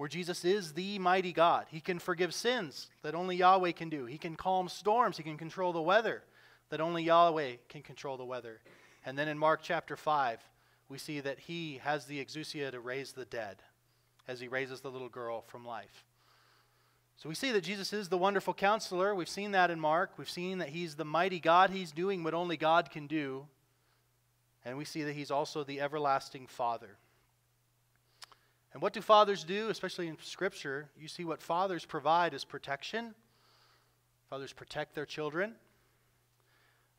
where 0.00 0.08
Jesus 0.08 0.46
is 0.46 0.72
the 0.72 0.98
mighty 0.98 1.30
God. 1.30 1.66
He 1.68 1.78
can 1.78 1.98
forgive 1.98 2.32
sins 2.32 2.88
that 3.02 3.14
only 3.14 3.36
Yahweh 3.36 3.72
can 3.72 3.90
do. 3.90 4.06
He 4.06 4.16
can 4.16 4.34
calm 4.34 4.66
storms. 4.70 5.18
He 5.18 5.22
can 5.22 5.36
control 5.36 5.74
the 5.74 5.82
weather 5.82 6.22
that 6.70 6.80
only 6.80 7.02
Yahweh 7.02 7.56
can 7.68 7.82
control 7.82 8.16
the 8.16 8.24
weather. 8.24 8.60
And 9.04 9.18
then 9.18 9.28
in 9.28 9.36
Mark 9.36 9.60
chapter 9.62 9.98
5, 9.98 10.40
we 10.88 10.96
see 10.96 11.20
that 11.20 11.38
he 11.38 11.82
has 11.84 12.06
the 12.06 12.24
exousia 12.24 12.70
to 12.70 12.80
raise 12.80 13.12
the 13.12 13.26
dead 13.26 13.58
as 14.26 14.40
he 14.40 14.48
raises 14.48 14.80
the 14.80 14.90
little 14.90 15.10
girl 15.10 15.42
from 15.42 15.66
life. 15.66 16.06
So 17.18 17.28
we 17.28 17.34
see 17.34 17.52
that 17.52 17.64
Jesus 17.64 17.92
is 17.92 18.08
the 18.08 18.16
wonderful 18.16 18.54
counselor. 18.54 19.14
We've 19.14 19.28
seen 19.28 19.50
that 19.50 19.70
in 19.70 19.78
Mark. 19.78 20.12
We've 20.16 20.30
seen 20.30 20.56
that 20.60 20.70
he's 20.70 20.94
the 20.94 21.04
mighty 21.04 21.40
God. 21.40 21.68
He's 21.68 21.92
doing 21.92 22.24
what 22.24 22.32
only 22.32 22.56
God 22.56 22.90
can 22.90 23.06
do. 23.06 23.48
And 24.64 24.78
we 24.78 24.86
see 24.86 25.02
that 25.02 25.14
he's 25.14 25.30
also 25.30 25.62
the 25.62 25.82
everlasting 25.82 26.46
Father. 26.46 26.96
And 28.72 28.80
what 28.80 28.92
do 28.92 29.00
fathers 29.00 29.44
do, 29.44 29.68
especially 29.68 30.06
in 30.06 30.16
Scripture? 30.20 30.88
You 30.98 31.08
see 31.08 31.24
what 31.24 31.42
fathers 31.42 31.84
provide 31.84 32.34
is 32.34 32.44
protection. 32.44 33.14
Fathers 34.28 34.52
protect 34.52 34.94
their 34.94 35.06
children. 35.06 35.54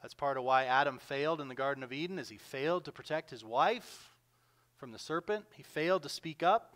That's 0.01 0.13
part 0.13 0.37
of 0.37 0.43
why 0.43 0.65
Adam 0.65 0.97
failed 0.97 1.39
in 1.39 1.47
the 1.47 1.55
Garden 1.55 1.83
of 1.83 1.93
Eden, 1.93 2.19
is 2.19 2.29
he 2.29 2.37
failed 2.37 2.85
to 2.85 2.91
protect 2.91 3.29
his 3.29 3.45
wife 3.45 4.09
from 4.77 4.91
the 4.91 4.99
serpent. 4.99 5.45
He 5.53 5.63
failed 5.63 6.03
to 6.03 6.09
speak 6.09 6.43
up. 6.43 6.75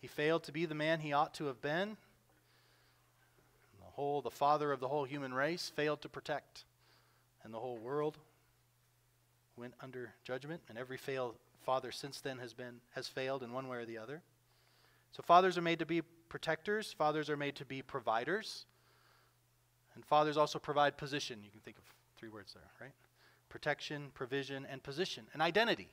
He 0.00 0.08
failed 0.08 0.42
to 0.44 0.52
be 0.52 0.66
the 0.66 0.74
man 0.74 1.00
he 1.00 1.12
ought 1.12 1.34
to 1.34 1.44
have 1.44 1.60
been. 1.60 1.96
The 3.78 3.90
whole, 3.90 4.22
the 4.22 4.30
father 4.30 4.72
of 4.72 4.80
the 4.80 4.88
whole 4.88 5.04
human 5.04 5.32
race, 5.34 5.70
failed 5.76 6.00
to 6.02 6.08
protect, 6.08 6.64
and 7.44 7.52
the 7.52 7.60
whole 7.60 7.76
world. 7.76 8.18
went 9.56 9.74
under 9.80 10.14
judgment, 10.24 10.62
and 10.68 10.78
every 10.78 10.96
fail, 10.96 11.34
father 11.62 11.92
since 11.92 12.20
then 12.20 12.38
has 12.38 12.54
been 12.54 12.80
has 12.90 13.08
failed 13.08 13.42
in 13.42 13.52
one 13.52 13.68
way 13.68 13.78
or 13.78 13.84
the 13.84 13.98
other. 13.98 14.22
So 15.12 15.22
fathers 15.22 15.58
are 15.58 15.62
made 15.62 15.78
to 15.78 15.86
be 15.86 16.02
protectors, 16.28 16.92
fathers 16.92 17.28
are 17.28 17.36
made 17.36 17.56
to 17.56 17.64
be 17.64 17.82
providers. 17.82 18.66
And 19.94 20.04
fathers 20.04 20.36
also 20.36 20.58
provide 20.58 20.96
position. 20.96 21.40
You 21.44 21.50
can 21.50 21.60
think 21.60 21.76
of 21.76 21.84
three 22.16 22.30
words 22.30 22.54
there, 22.54 22.62
right? 22.80 22.94
Protection, 23.50 24.10
provision, 24.14 24.66
and 24.70 24.82
position. 24.82 25.24
And 25.34 25.42
identity. 25.42 25.88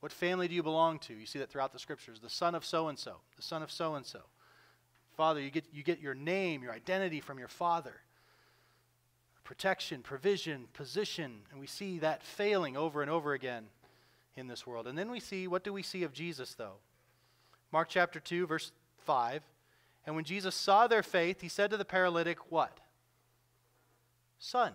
What 0.00 0.12
family 0.12 0.46
do 0.46 0.54
you 0.54 0.62
belong 0.62 0.98
to? 1.00 1.14
You 1.14 1.26
see 1.26 1.40
that 1.40 1.50
throughout 1.50 1.72
the 1.72 1.78
scriptures. 1.78 2.20
The 2.20 2.30
son 2.30 2.54
of 2.54 2.64
so 2.64 2.88
and 2.88 2.98
so, 2.98 3.16
the 3.36 3.42
son 3.42 3.62
of 3.62 3.72
so 3.72 3.94
and 3.96 4.06
so. 4.06 4.20
Father, 5.16 5.40
you 5.40 5.50
get, 5.50 5.64
you 5.72 5.82
get 5.82 6.00
your 6.00 6.14
name, 6.14 6.62
your 6.62 6.72
identity 6.72 7.20
from 7.20 7.38
your 7.38 7.48
father. 7.48 7.94
Protection, 9.42 10.02
provision, 10.02 10.66
position. 10.72 11.40
And 11.50 11.60
we 11.60 11.66
see 11.66 11.98
that 11.98 12.22
failing 12.22 12.76
over 12.76 13.02
and 13.02 13.10
over 13.10 13.32
again 13.32 13.64
in 14.36 14.46
this 14.46 14.66
world. 14.66 14.86
And 14.86 14.96
then 14.96 15.10
we 15.10 15.20
see, 15.20 15.46
what 15.46 15.64
do 15.64 15.72
we 15.72 15.82
see 15.82 16.02
of 16.02 16.12
Jesus, 16.12 16.54
though? 16.54 16.76
Mark 17.72 17.88
chapter 17.88 18.20
2, 18.20 18.46
verse 18.46 18.72
5. 18.98 19.42
And 20.06 20.14
when 20.14 20.24
Jesus 20.24 20.54
saw 20.54 20.86
their 20.86 21.02
faith, 21.02 21.40
he 21.40 21.48
said 21.48 21.70
to 21.70 21.76
the 21.76 21.84
paralytic, 21.84 22.50
What? 22.50 22.78
Son. 24.38 24.72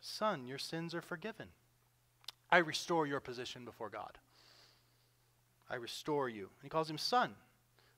Son, 0.00 0.46
your 0.46 0.58
sins 0.58 0.94
are 0.94 1.00
forgiven. 1.00 1.48
I 2.50 2.58
restore 2.58 3.06
your 3.06 3.20
position 3.20 3.64
before 3.64 3.88
God. 3.88 4.18
I 5.70 5.76
restore 5.76 6.28
you. 6.28 6.42
And 6.42 6.62
he 6.62 6.68
calls 6.68 6.90
him 6.90 6.98
son. 6.98 7.34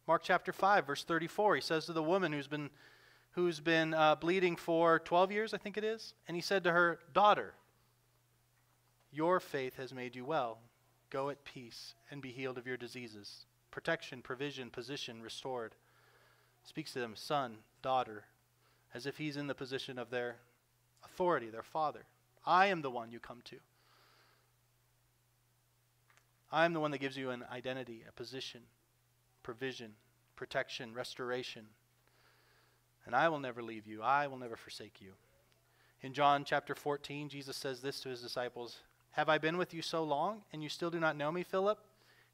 Mark 0.06 0.22
chapter 0.22 0.52
5, 0.52 0.86
verse 0.86 1.02
34, 1.02 1.56
he 1.56 1.60
says 1.60 1.86
to 1.86 1.92
the 1.92 2.02
woman 2.02 2.32
who's 2.32 2.46
been, 2.46 2.70
who's 3.32 3.58
been 3.58 3.92
uh, 3.92 4.14
bleeding 4.14 4.54
for 4.54 5.00
12 5.00 5.32
years, 5.32 5.52
I 5.52 5.58
think 5.58 5.76
it 5.76 5.82
is, 5.82 6.14
and 6.28 6.36
he 6.36 6.40
said 6.40 6.62
to 6.64 6.72
her, 6.72 7.00
Daughter, 7.12 7.54
your 9.12 9.40
faith 9.40 9.76
has 9.76 9.92
made 9.92 10.14
you 10.16 10.24
well. 10.24 10.58
Go 11.10 11.30
at 11.30 11.44
peace 11.44 11.94
and 12.10 12.20
be 12.20 12.30
healed 12.30 12.58
of 12.58 12.66
your 12.66 12.76
diseases. 12.76 13.46
Protection, 13.70 14.22
provision, 14.22 14.70
position 14.70 15.22
restored. 15.22 15.74
Speaks 16.64 16.92
to 16.92 16.98
them, 16.98 17.14
son, 17.14 17.58
daughter, 17.82 18.24
as 18.92 19.06
if 19.06 19.18
he's 19.18 19.36
in 19.36 19.46
the 19.46 19.54
position 19.54 19.98
of 19.98 20.10
their 20.10 20.36
authority, 21.04 21.48
their 21.48 21.62
father. 21.62 22.06
I 22.44 22.66
am 22.66 22.82
the 22.82 22.90
one 22.90 23.10
you 23.10 23.20
come 23.20 23.40
to. 23.44 23.56
I 26.50 26.64
am 26.64 26.72
the 26.72 26.80
one 26.80 26.90
that 26.92 26.98
gives 26.98 27.16
you 27.16 27.30
an 27.30 27.44
identity, 27.52 28.04
a 28.08 28.12
position, 28.12 28.62
provision, 29.42 29.92
protection, 30.36 30.94
restoration. 30.94 31.66
And 33.04 33.14
I 33.14 33.28
will 33.28 33.40
never 33.40 33.62
leave 33.62 33.86
you. 33.86 34.02
I 34.02 34.26
will 34.26 34.38
never 34.38 34.56
forsake 34.56 35.00
you. 35.00 35.12
In 36.02 36.12
John 36.12 36.44
chapter 36.44 36.74
14, 36.74 37.28
Jesus 37.28 37.56
says 37.56 37.80
this 37.80 38.00
to 38.00 38.08
his 38.08 38.20
disciples 38.20 38.80
Have 39.16 39.30
I 39.30 39.38
been 39.38 39.56
with 39.56 39.72
you 39.72 39.80
so 39.80 40.04
long, 40.04 40.42
and 40.52 40.62
you 40.62 40.68
still 40.68 40.90
do 40.90 41.00
not 41.00 41.16
know 41.16 41.32
me, 41.32 41.42
Philip? 41.42 41.78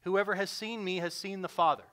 Whoever 0.01 0.35
has 0.35 0.49
seen 0.49 0.83
me 0.83 0.97
has 0.97 1.13
seen 1.13 1.41
the 1.41 1.47
Father. 1.47 1.85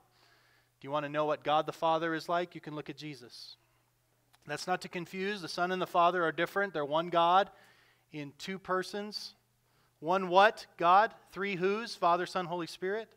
Do 0.81 0.89
you 0.89 0.91
want 0.91 1.07
to 1.07 1.09
know 1.09 1.27
what 1.27 1.45
God 1.45 1.67
the 1.67 1.73
Father 1.73 2.13
is 2.13 2.29
like? 2.29 2.57
You 2.57 2.61
can 2.61 2.75
look 2.75 2.91
at 2.91 2.97
Jesus. 2.97 3.55
That's 4.49 4.67
not 4.67 4.81
to 4.81 4.89
confuse. 4.89 5.43
The 5.43 5.49
Son 5.49 5.71
and 5.71 5.81
the 5.81 5.87
Father 5.87 6.25
are 6.25 6.33
different. 6.33 6.75
They're 6.75 6.85
one 6.85 7.09
God 7.09 7.51
in 8.13 8.33
two 8.37 8.59
persons. 8.59 9.35
One 10.01 10.29
what? 10.29 10.67
God. 10.77 11.15
Three 11.31 11.55
who's? 11.55 11.95
Father, 11.95 12.27
Son, 12.27 12.47
Holy 12.47 12.67
Spirit. 12.67 13.09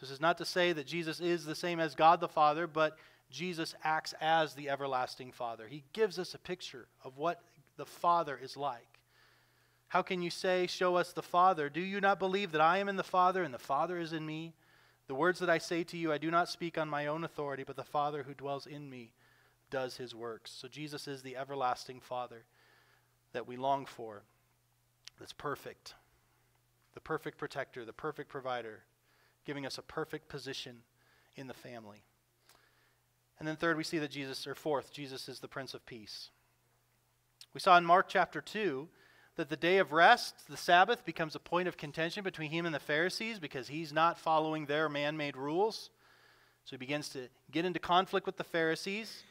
This 0.00 0.10
is 0.10 0.22
not 0.22 0.38
to 0.38 0.46
say 0.46 0.72
that 0.72 0.86
Jesus 0.86 1.20
is 1.20 1.44
the 1.44 1.54
same 1.54 1.78
as 1.78 1.94
God 1.94 2.20
the 2.20 2.28
Father, 2.28 2.66
but 2.66 2.96
Jesus 3.30 3.74
acts 3.84 4.14
as 4.18 4.54
the 4.54 4.70
everlasting 4.70 5.32
Father. 5.32 5.66
He 5.68 5.84
gives 5.92 6.18
us 6.18 6.32
a 6.32 6.38
picture 6.38 6.86
of 7.04 7.18
what 7.18 7.42
the 7.76 7.84
Father 7.84 8.40
is 8.42 8.56
like. 8.56 8.97
How 9.88 10.02
can 10.02 10.22
you 10.22 10.30
say, 10.30 10.66
Show 10.66 10.96
us 10.96 11.12
the 11.12 11.22
Father? 11.22 11.68
Do 11.68 11.80
you 11.80 12.00
not 12.00 12.18
believe 12.18 12.52
that 12.52 12.60
I 12.60 12.78
am 12.78 12.88
in 12.88 12.96
the 12.96 13.02
Father 13.02 13.42
and 13.42 13.52
the 13.52 13.58
Father 13.58 13.98
is 13.98 14.12
in 14.12 14.24
me? 14.24 14.54
The 15.06 15.14
words 15.14 15.38
that 15.40 15.48
I 15.48 15.58
say 15.58 15.84
to 15.84 15.96
you, 15.96 16.12
I 16.12 16.18
do 16.18 16.30
not 16.30 16.50
speak 16.50 16.76
on 16.76 16.88
my 16.88 17.06
own 17.06 17.24
authority, 17.24 17.64
but 17.64 17.76
the 17.76 17.82
Father 17.82 18.22
who 18.22 18.34
dwells 18.34 18.66
in 18.66 18.90
me 18.90 19.12
does 19.70 19.96
his 19.96 20.14
works. 20.14 20.50
So 20.50 20.68
Jesus 20.68 21.08
is 21.08 21.22
the 21.22 21.36
everlasting 21.36 22.00
Father 22.00 22.44
that 23.32 23.48
we 23.48 23.56
long 23.56 23.86
for, 23.86 24.22
that's 25.18 25.32
perfect, 25.32 25.94
the 26.94 27.00
perfect 27.00 27.38
protector, 27.38 27.84
the 27.84 27.92
perfect 27.92 28.28
provider, 28.28 28.84
giving 29.44 29.66
us 29.66 29.78
a 29.78 29.82
perfect 29.82 30.28
position 30.28 30.78
in 31.36 31.46
the 31.46 31.54
family. 31.54 32.04
And 33.38 33.46
then, 33.46 33.56
third, 33.56 33.76
we 33.76 33.84
see 33.84 33.98
that 33.98 34.10
Jesus, 34.10 34.46
or 34.46 34.54
fourth, 34.54 34.92
Jesus 34.92 35.28
is 35.28 35.40
the 35.40 35.48
Prince 35.48 35.72
of 35.72 35.86
Peace. 35.86 36.30
We 37.54 37.60
saw 37.60 37.78
in 37.78 37.84
Mark 37.84 38.08
chapter 38.08 38.40
2 38.40 38.88
that 39.38 39.48
the 39.48 39.56
day 39.56 39.78
of 39.78 39.92
rest, 39.92 40.34
the 40.48 40.56
Sabbath, 40.56 41.04
becomes 41.04 41.36
a 41.36 41.38
point 41.38 41.68
of 41.68 41.76
contention 41.76 42.24
between 42.24 42.50
him 42.50 42.66
and 42.66 42.74
the 42.74 42.80
Pharisees 42.80 43.38
because 43.38 43.68
he's 43.68 43.92
not 43.92 44.18
following 44.18 44.66
their 44.66 44.88
man 44.88 45.16
made 45.16 45.36
rules. 45.36 45.90
So 46.64 46.70
he 46.70 46.76
begins 46.76 47.08
to 47.10 47.28
get 47.52 47.64
into 47.64 47.78
conflict 47.78 48.26
with 48.26 48.36
the 48.36 48.42
Pharisees. 48.42 49.22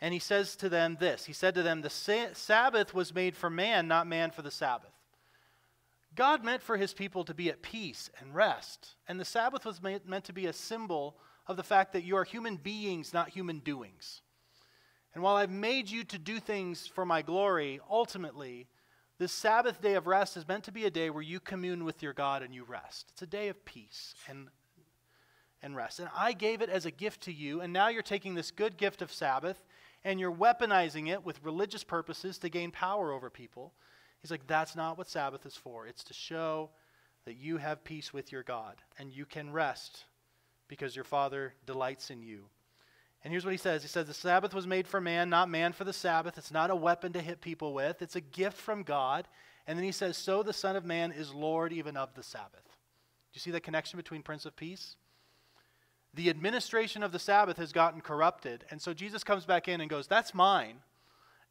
And 0.00 0.14
he 0.14 0.20
says 0.20 0.54
to 0.56 0.68
them 0.68 0.96
this 1.00 1.24
He 1.24 1.32
said 1.32 1.56
to 1.56 1.64
them, 1.64 1.82
The 1.82 2.30
Sabbath 2.32 2.94
was 2.94 3.12
made 3.12 3.36
for 3.36 3.50
man, 3.50 3.88
not 3.88 4.06
man 4.06 4.30
for 4.30 4.42
the 4.42 4.52
Sabbath. 4.52 4.92
God 6.14 6.44
meant 6.44 6.62
for 6.62 6.76
his 6.76 6.94
people 6.94 7.24
to 7.24 7.34
be 7.34 7.48
at 7.48 7.60
peace 7.60 8.10
and 8.20 8.32
rest. 8.32 8.94
And 9.08 9.18
the 9.18 9.24
Sabbath 9.24 9.64
was 9.64 9.82
meant 9.82 10.24
to 10.24 10.32
be 10.32 10.46
a 10.46 10.52
symbol 10.52 11.16
of 11.48 11.56
the 11.56 11.64
fact 11.64 11.92
that 11.94 12.04
you 12.04 12.16
are 12.16 12.24
human 12.24 12.56
beings, 12.56 13.12
not 13.12 13.30
human 13.30 13.58
doings. 13.58 14.22
And 15.12 15.24
while 15.24 15.34
I've 15.34 15.50
made 15.50 15.90
you 15.90 16.04
to 16.04 16.18
do 16.18 16.38
things 16.38 16.86
for 16.86 17.04
my 17.04 17.22
glory, 17.22 17.80
ultimately, 17.90 18.68
this 19.18 19.32
Sabbath 19.32 19.80
day 19.80 19.94
of 19.94 20.06
rest 20.06 20.36
is 20.36 20.46
meant 20.46 20.64
to 20.64 20.72
be 20.72 20.84
a 20.84 20.90
day 20.90 21.10
where 21.10 21.22
you 21.22 21.40
commune 21.40 21.84
with 21.84 22.02
your 22.02 22.12
God 22.12 22.42
and 22.42 22.54
you 22.54 22.64
rest. 22.64 23.08
It's 23.12 23.22
a 23.22 23.26
day 23.26 23.48
of 23.48 23.64
peace 23.64 24.14
and, 24.28 24.48
and 25.62 25.74
rest. 25.74 25.98
And 25.98 26.08
I 26.16 26.32
gave 26.32 26.62
it 26.62 26.70
as 26.70 26.86
a 26.86 26.90
gift 26.90 27.22
to 27.22 27.32
you, 27.32 27.60
and 27.60 27.72
now 27.72 27.88
you're 27.88 28.02
taking 28.02 28.34
this 28.34 28.50
good 28.50 28.76
gift 28.76 29.02
of 29.02 29.12
Sabbath 29.12 29.62
and 30.04 30.20
you're 30.20 30.32
weaponizing 30.32 31.08
it 31.08 31.24
with 31.24 31.42
religious 31.42 31.82
purposes 31.82 32.38
to 32.38 32.48
gain 32.48 32.70
power 32.70 33.12
over 33.12 33.28
people. 33.28 33.72
He's 34.20 34.30
like, 34.30 34.46
that's 34.46 34.76
not 34.76 34.96
what 34.96 35.08
Sabbath 35.08 35.44
is 35.44 35.56
for. 35.56 35.86
It's 35.86 36.04
to 36.04 36.14
show 36.14 36.70
that 37.24 37.36
you 37.36 37.56
have 37.56 37.84
peace 37.84 38.12
with 38.12 38.30
your 38.30 38.44
God 38.44 38.76
and 38.98 39.12
you 39.12 39.26
can 39.26 39.52
rest 39.52 40.04
because 40.68 40.94
your 40.94 41.04
Father 41.04 41.54
delights 41.66 42.10
in 42.10 42.22
you. 42.22 42.44
And 43.28 43.32
here's 43.34 43.44
what 43.44 43.52
he 43.52 43.58
says 43.58 43.82
He 43.82 43.88
says, 43.88 44.06
The 44.06 44.14
Sabbath 44.14 44.54
was 44.54 44.66
made 44.66 44.88
for 44.88 45.02
man, 45.02 45.28
not 45.28 45.50
man 45.50 45.74
for 45.74 45.84
the 45.84 45.92
Sabbath. 45.92 46.38
It's 46.38 46.50
not 46.50 46.70
a 46.70 46.74
weapon 46.74 47.12
to 47.12 47.20
hit 47.20 47.42
people 47.42 47.74
with, 47.74 48.00
it's 48.00 48.16
a 48.16 48.22
gift 48.22 48.56
from 48.56 48.82
God. 48.82 49.28
And 49.66 49.78
then 49.78 49.84
he 49.84 49.92
says, 49.92 50.16
So 50.16 50.42
the 50.42 50.54
Son 50.54 50.76
of 50.76 50.86
Man 50.86 51.12
is 51.12 51.34
Lord 51.34 51.70
even 51.70 51.94
of 51.98 52.14
the 52.14 52.22
Sabbath. 52.22 52.64
Do 52.64 53.34
you 53.34 53.40
see 53.40 53.50
the 53.50 53.60
connection 53.60 53.98
between 53.98 54.22
Prince 54.22 54.46
of 54.46 54.56
Peace? 54.56 54.96
the 56.14 56.30
administration 56.30 57.02
of 57.02 57.12
the 57.12 57.18
Sabbath 57.18 57.58
has 57.58 57.70
gotten 57.70 58.00
corrupted. 58.00 58.64
And 58.70 58.80
so 58.80 58.94
Jesus 58.94 59.22
comes 59.22 59.44
back 59.44 59.68
in 59.68 59.82
and 59.82 59.90
goes, 59.90 60.06
That's 60.06 60.32
mine. 60.32 60.78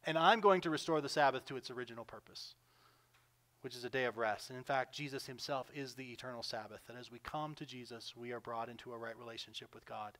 And 0.02 0.18
I'm 0.18 0.40
going 0.40 0.62
to 0.62 0.70
restore 0.70 1.00
the 1.00 1.08
Sabbath 1.08 1.44
to 1.44 1.56
its 1.56 1.70
original 1.70 2.04
purpose, 2.04 2.56
which 3.60 3.76
is 3.76 3.84
a 3.84 3.88
day 3.88 4.06
of 4.06 4.18
rest. 4.18 4.50
And 4.50 4.58
in 4.58 4.64
fact, 4.64 4.92
Jesus 4.92 5.26
himself 5.26 5.70
is 5.76 5.94
the 5.94 6.10
eternal 6.10 6.42
Sabbath. 6.42 6.80
And 6.88 6.98
as 6.98 7.12
we 7.12 7.20
come 7.20 7.54
to 7.54 7.64
Jesus, 7.64 8.16
we 8.16 8.32
are 8.32 8.40
brought 8.40 8.68
into 8.68 8.92
a 8.92 8.98
right 8.98 9.16
relationship 9.16 9.76
with 9.76 9.86
God. 9.86 10.18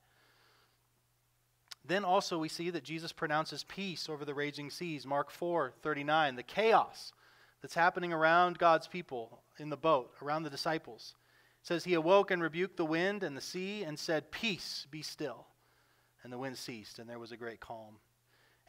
Then 1.85 2.03
also 2.03 2.37
we 2.37 2.49
see 2.49 2.69
that 2.69 2.83
Jesus 2.83 3.11
pronounces 3.11 3.63
peace 3.63 4.09
over 4.09 4.25
the 4.25 4.33
raging 4.33 4.69
seas. 4.69 5.05
Mark 5.05 5.31
4 5.31 5.73
39, 5.81 6.35
the 6.35 6.43
chaos 6.43 7.13
that's 7.61 7.75
happening 7.75 8.13
around 8.13 8.57
God's 8.57 8.87
people 8.87 9.41
in 9.57 9.69
the 9.69 9.77
boat, 9.77 10.13
around 10.21 10.43
the 10.43 10.49
disciples 10.49 11.15
It 11.61 11.67
says 11.67 11.83
he 11.83 11.93
awoke 11.93 12.31
and 12.31 12.41
rebuked 12.41 12.77
the 12.77 12.85
wind 12.85 13.23
and 13.23 13.35
the 13.35 13.41
sea 13.41 13.83
and 13.83 13.97
said, 13.97 14.31
Peace, 14.31 14.87
be 14.91 15.01
still. 15.01 15.47
And 16.23 16.33
the 16.33 16.37
wind 16.37 16.57
ceased, 16.57 16.99
and 16.99 17.09
there 17.09 17.19
was 17.19 17.31
a 17.31 17.37
great 17.37 17.59
calm. 17.59 17.97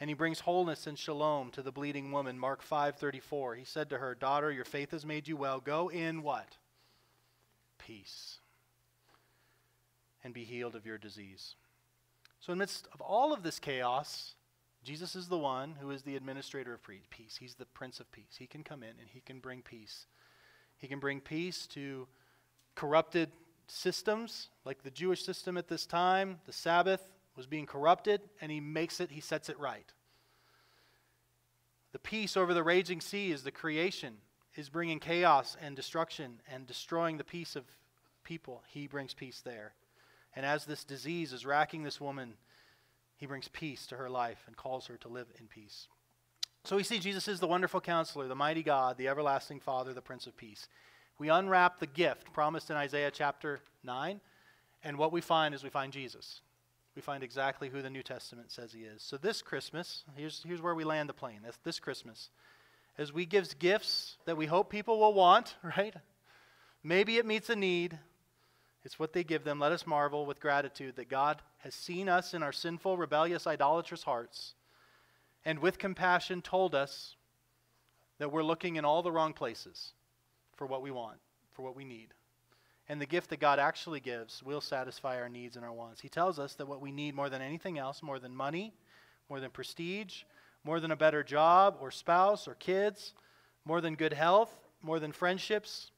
And 0.01 0.09
he 0.09 0.15
brings 0.15 0.41
wholeness 0.41 0.87
and 0.87 0.99
shalom 0.99 1.51
to 1.51 1.63
the 1.63 1.73
bleeding 1.73 2.11
woman. 2.11 2.39
Mark 2.39 2.63
5:34. 2.63 3.57
He 3.57 3.65
said 3.65 3.91
to 3.91 3.99
her, 3.99 4.15
"Daughter, 4.15 4.51
your 4.51 4.65
faith 4.65 4.93
has 4.93 5.05
made 5.05 5.29
you 5.29 5.37
well. 5.37 5.61
Go 5.61 5.91
in 5.91 6.23
what? 6.23 6.57
Peace. 7.77 8.41
And 10.25 10.33
be 10.33 10.45
healed 10.45 10.75
of 10.75 10.87
your 10.87 10.97
disease." 10.97 11.55
So 12.41 12.53
in 12.53 12.59
midst 12.59 12.89
of 12.93 13.01
all 13.01 13.33
of 13.33 13.43
this 13.43 13.59
chaos, 13.59 14.35
Jesus 14.83 15.15
is 15.15 15.29
the 15.29 15.39
one 15.39 15.77
who 15.81 15.91
is 15.91 16.03
the 16.03 16.17
administrator 16.17 16.73
of 16.73 16.81
peace. 17.11 17.37
He's 17.39 17.55
the 17.55 17.67
prince 17.67 18.01
of 18.01 18.11
peace. 18.13 18.37
He 18.39 18.47
can 18.47 18.65
come 18.65 18.83
in 18.83 18.91
and 18.99 19.09
he 19.13 19.21
can 19.21 19.41
bring 19.41 19.61
peace. 19.61 20.07
He 20.79 20.89
can 20.89 20.99
bring 20.99 21.21
peace 21.21 21.67
to 21.69 22.09
corrupted 22.75 23.31
systems, 23.67 24.49
like 24.65 24.83
the 24.83 24.91
Jewish 24.91 25.25
system 25.25 25.59
at 25.59 25.69
this 25.69 25.85
time. 25.85 26.41
The 26.47 26.53
Sabbath 26.53 27.03
was 27.37 27.47
being 27.47 27.67
corrupted, 27.67 28.23
and 28.41 28.51
he 28.51 28.61
makes 28.61 29.01
it, 29.01 29.11
he 29.11 29.21
sets 29.21 29.49
it 29.49 29.59
right. 29.59 29.93
The 31.93 31.99
peace 31.99 32.37
over 32.37 32.55
the 32.55 32.63
raging 32.63 33.01
sea 33.01 33.31
is 33.31 33.43
the 33.43 33.51
creation, 33.51 34.15
is 34.55 34.69
bringing 34.69 34.99
chaos 34.99 35.57
and 35.61 35.77
destruction 35.77 36.41
and 36.51 36.67
destroying 36.67 37.19
the 37.19 37.25
peace 37.25 37.55
of 37.55 37.65
people. 38.25 38.63
He 38.69 38.87
brings 38.87 39.13
peace 39.13 39.43
there. 39.45 39.75
And 40.35 40.47
as 40.47 40.65
this 40.65 40.85
disease 40.85 41.33
is 41.33 41.45
racking 41.45 41.83
this 41.83 42.01
woman, 42.01 42.35
he 43.17 43.27
brings 43.27 43.49
peace 43.49 43.87
to 43.89 43.97
her 43.97 44.09
life 44.09 44.43
and 44.47 44.57
calls 44.57 44.87
her 44.87 44.97
to 44.99 45.09
live 45.09 45.27
in 45.39 45.47
peace. 45.47 45.89
So 46.65 46.77
we 46.77 46.83
see 46.83 46.99
Jesus 46.99 47.27
is 47.27 47.41
the 47.41 47.47
wonderful 47.47 47.81
counselor, 47.81 48.29
the 48.29 48.35
mighty 48.35 48.63
God, 48.63 48.99
the 48.99 49.09
everlasting 49.09 49.61
Father, 49.61 49.93
the 49.93 50.03
Prince 50.03 50.27
of 50.27 50.37
Peace. 50.37 50.69
We 51.19 51.29
unwrap 51.29 51.79
the 51.79 51.87
gift 51.87 52.33
promised 52.33 52.71
in 52.71 52.77
Isaiah 52.77 53.11
chapter 53.11 53.61
9, 53.85 54.21
and 54.85 54.99
what 54.99 55.13
we 55.13 55.21
find 55.21 55.55
is 55.55 55.63
we 55.63 55.71
find 55.71 55.93
Jesus. 55.93 56.41
We 56.95 57.03
find 57.03 57.23
exactly 57.23 57.69
who 57.69 57.83
the 57.83 57.91
New 57.91 58.03
Testament 58.03 58.51
says 58.51 58.73
he 58.73 58.81
is. 58.81 59.03
So 59.03 59.17
this 59.17 59.43
Christmas, 59.43 60.05
here's, 60.17 60.43
here's 60.47 60.63
where 60.63 60.75
we 60.75 60.85
land 60.85 61.09
the 61.09 61.15
plane. 61.15 61.41
This, 61.45 61.59
this 61.63 61.81
Christmas, 61.81 62.31
as 62.99 63.13
we 63.13 63.27
give 63.27 63.59
gifts 63.59 64.17
that 64.27 64.37
we 64.37 64.47
hope 64.47 64.71
people 64.71 64.99
will 64.99 65.15
want, 65.15 65.57
right? 65.77 65.95
Maybe 66.83 67.19
it 67.19 67.27
meets 67.27 67.51
a 67.51 67.57
need. 67.57 67.99
It's 68.85 68.99
what 68.99 69.13
they 69.13 69.25
give 69.25 69.45
them. 69.45 69.61
Let 69.61 69.73
us 69.73 69.87
marvel 69.87 70.25
with 70.25 70.41
gratitude 70.41 70.97
that 70.97 71.09
God 71.09 71.43
has 71.59 71.75
seen 71.75 72.09
us 72.09 72.33
in 72.33 72.43
our 72.43 72.53
sinful, 72.53 72.97
rebellious, 72.97 73.47
idolatrous 73.47 74.05
hearts, 74.05 74.55
and 75.45 75.59
with 75.59 75.79
compassion 75.79 76.43
told 76.43 76.75
us 76.75 77.17
that 78.19 78.33
we're 78.33 78.43
looking 78.43 78.77
in 78.77 78.85
all 78.85 79.03
the 79.03 79.13
wrong 79.13 79.33
places 79.33 79.93
for 80.57 80.67
what 80.67 80.83
we 80.83 80.91
want, 80.91 81.19
for 81.53 81.63
what 81.63 81.77
we 81.77 81.85
need. 81.85 82.09
And 82.89 83.01
the 83.01 83.07
gift 83.07 83.31
that 83.31 83.41
God 83.41 83.59
actually 83.59 84.01
gives 84.01 84.43
will 84.43 84.61
satisfy 84.61 85.21
our 85.21 85.29
needs 85.29 85.57
and 85.57 85.65
our 85.65 85.73
wants. 85.73 86.01
He 86.01 86.09
tells 86.09 86.39
us 86.39 86.55
that 86.55 86.67
what 86.67 86.81
we 86.81 86.91
need 86.91 87.15
more 87.15 87.31
than 87.31 87.41
anything 87.41 87.79
else, 87.79 88.03
more 88.03 88.19
than 88.19 88.35
money, 88.35 88.75
more 89.29 89.41
than 89.41 89.51
prestige, 89.51 90.25
more 90.65 90.81
than 90.81 90.91
a 90.91 90.97
better 90.97 91.23
job 91.23 91.77
or 91.81 91.91
spouse 91.91 92.49
or 92.49 92.55
kids, 92.55 93.15
more 93.65 93.81
than 93.81 93.95
good 93.95 94.13
health, 94.13 94.55
more 94.83 94.99
than 94.99 95.13
friendships, 95.13 95.93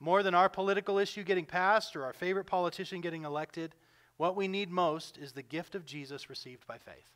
more 0.00 0.22
than 0.22 0.34
our 0.34 0.48
political 0.48 0.98
issue 0.98 1.24
getting 1.24 1.44
passed 1.44 1.96
or 1.96 2.04
our 2.04 2.12
favorite 2.12 2.46
politician 2.46 3.00
getting 3.00 3.24
elected, 3.24 3.74
what 4.16 4.36
we 4.36 4.48
need 4.48 4.70
most 4.70 5.18
is 5.18 5.32
the 5.32 5.42
gift 5.42 5.74
of 5.74 5.84
Jesus 5.84 6.30
received 6.30 6.66
by 6.66 6.78
faith. 6.78 7.10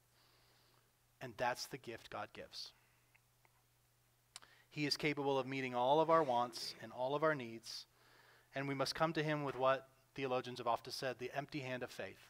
And 1.21 1.33
that's 1.37 1.66
the 1.66 1.79
gift 1.79 2.11
God 2.11 2.29
gives. 2.33 2.73
He 4.71 4.87
is 4.87 4.97
capable 4.97 5.38
of 5.38 5.47
meeting 5.47 5.75
all 5.75 6.01
of 6.01 6.11
our 6.11 6.23
wants 6.23 6.75
and 6.83 6.90
all 6.92 7.14
of 7.14 7.23
our 7.23 7.35
needs, 7.35 7.87
and 8.55 8.66
we 8.66 8.75
must 8.75 8.95
come 8.95 9.12
to 9.12 9.23
Him 9.23 9.45
with 9.45 9.57
what 9.57 9.88
theologians 10.14 10.59
have 10.59 10.66
often 10.66 10.92
said 10.92 11.18
the 11.18 11.31
empty 11.37 11.61
hand 11.61 11.83
of 11.83 11.90
faith. 11.90 12.29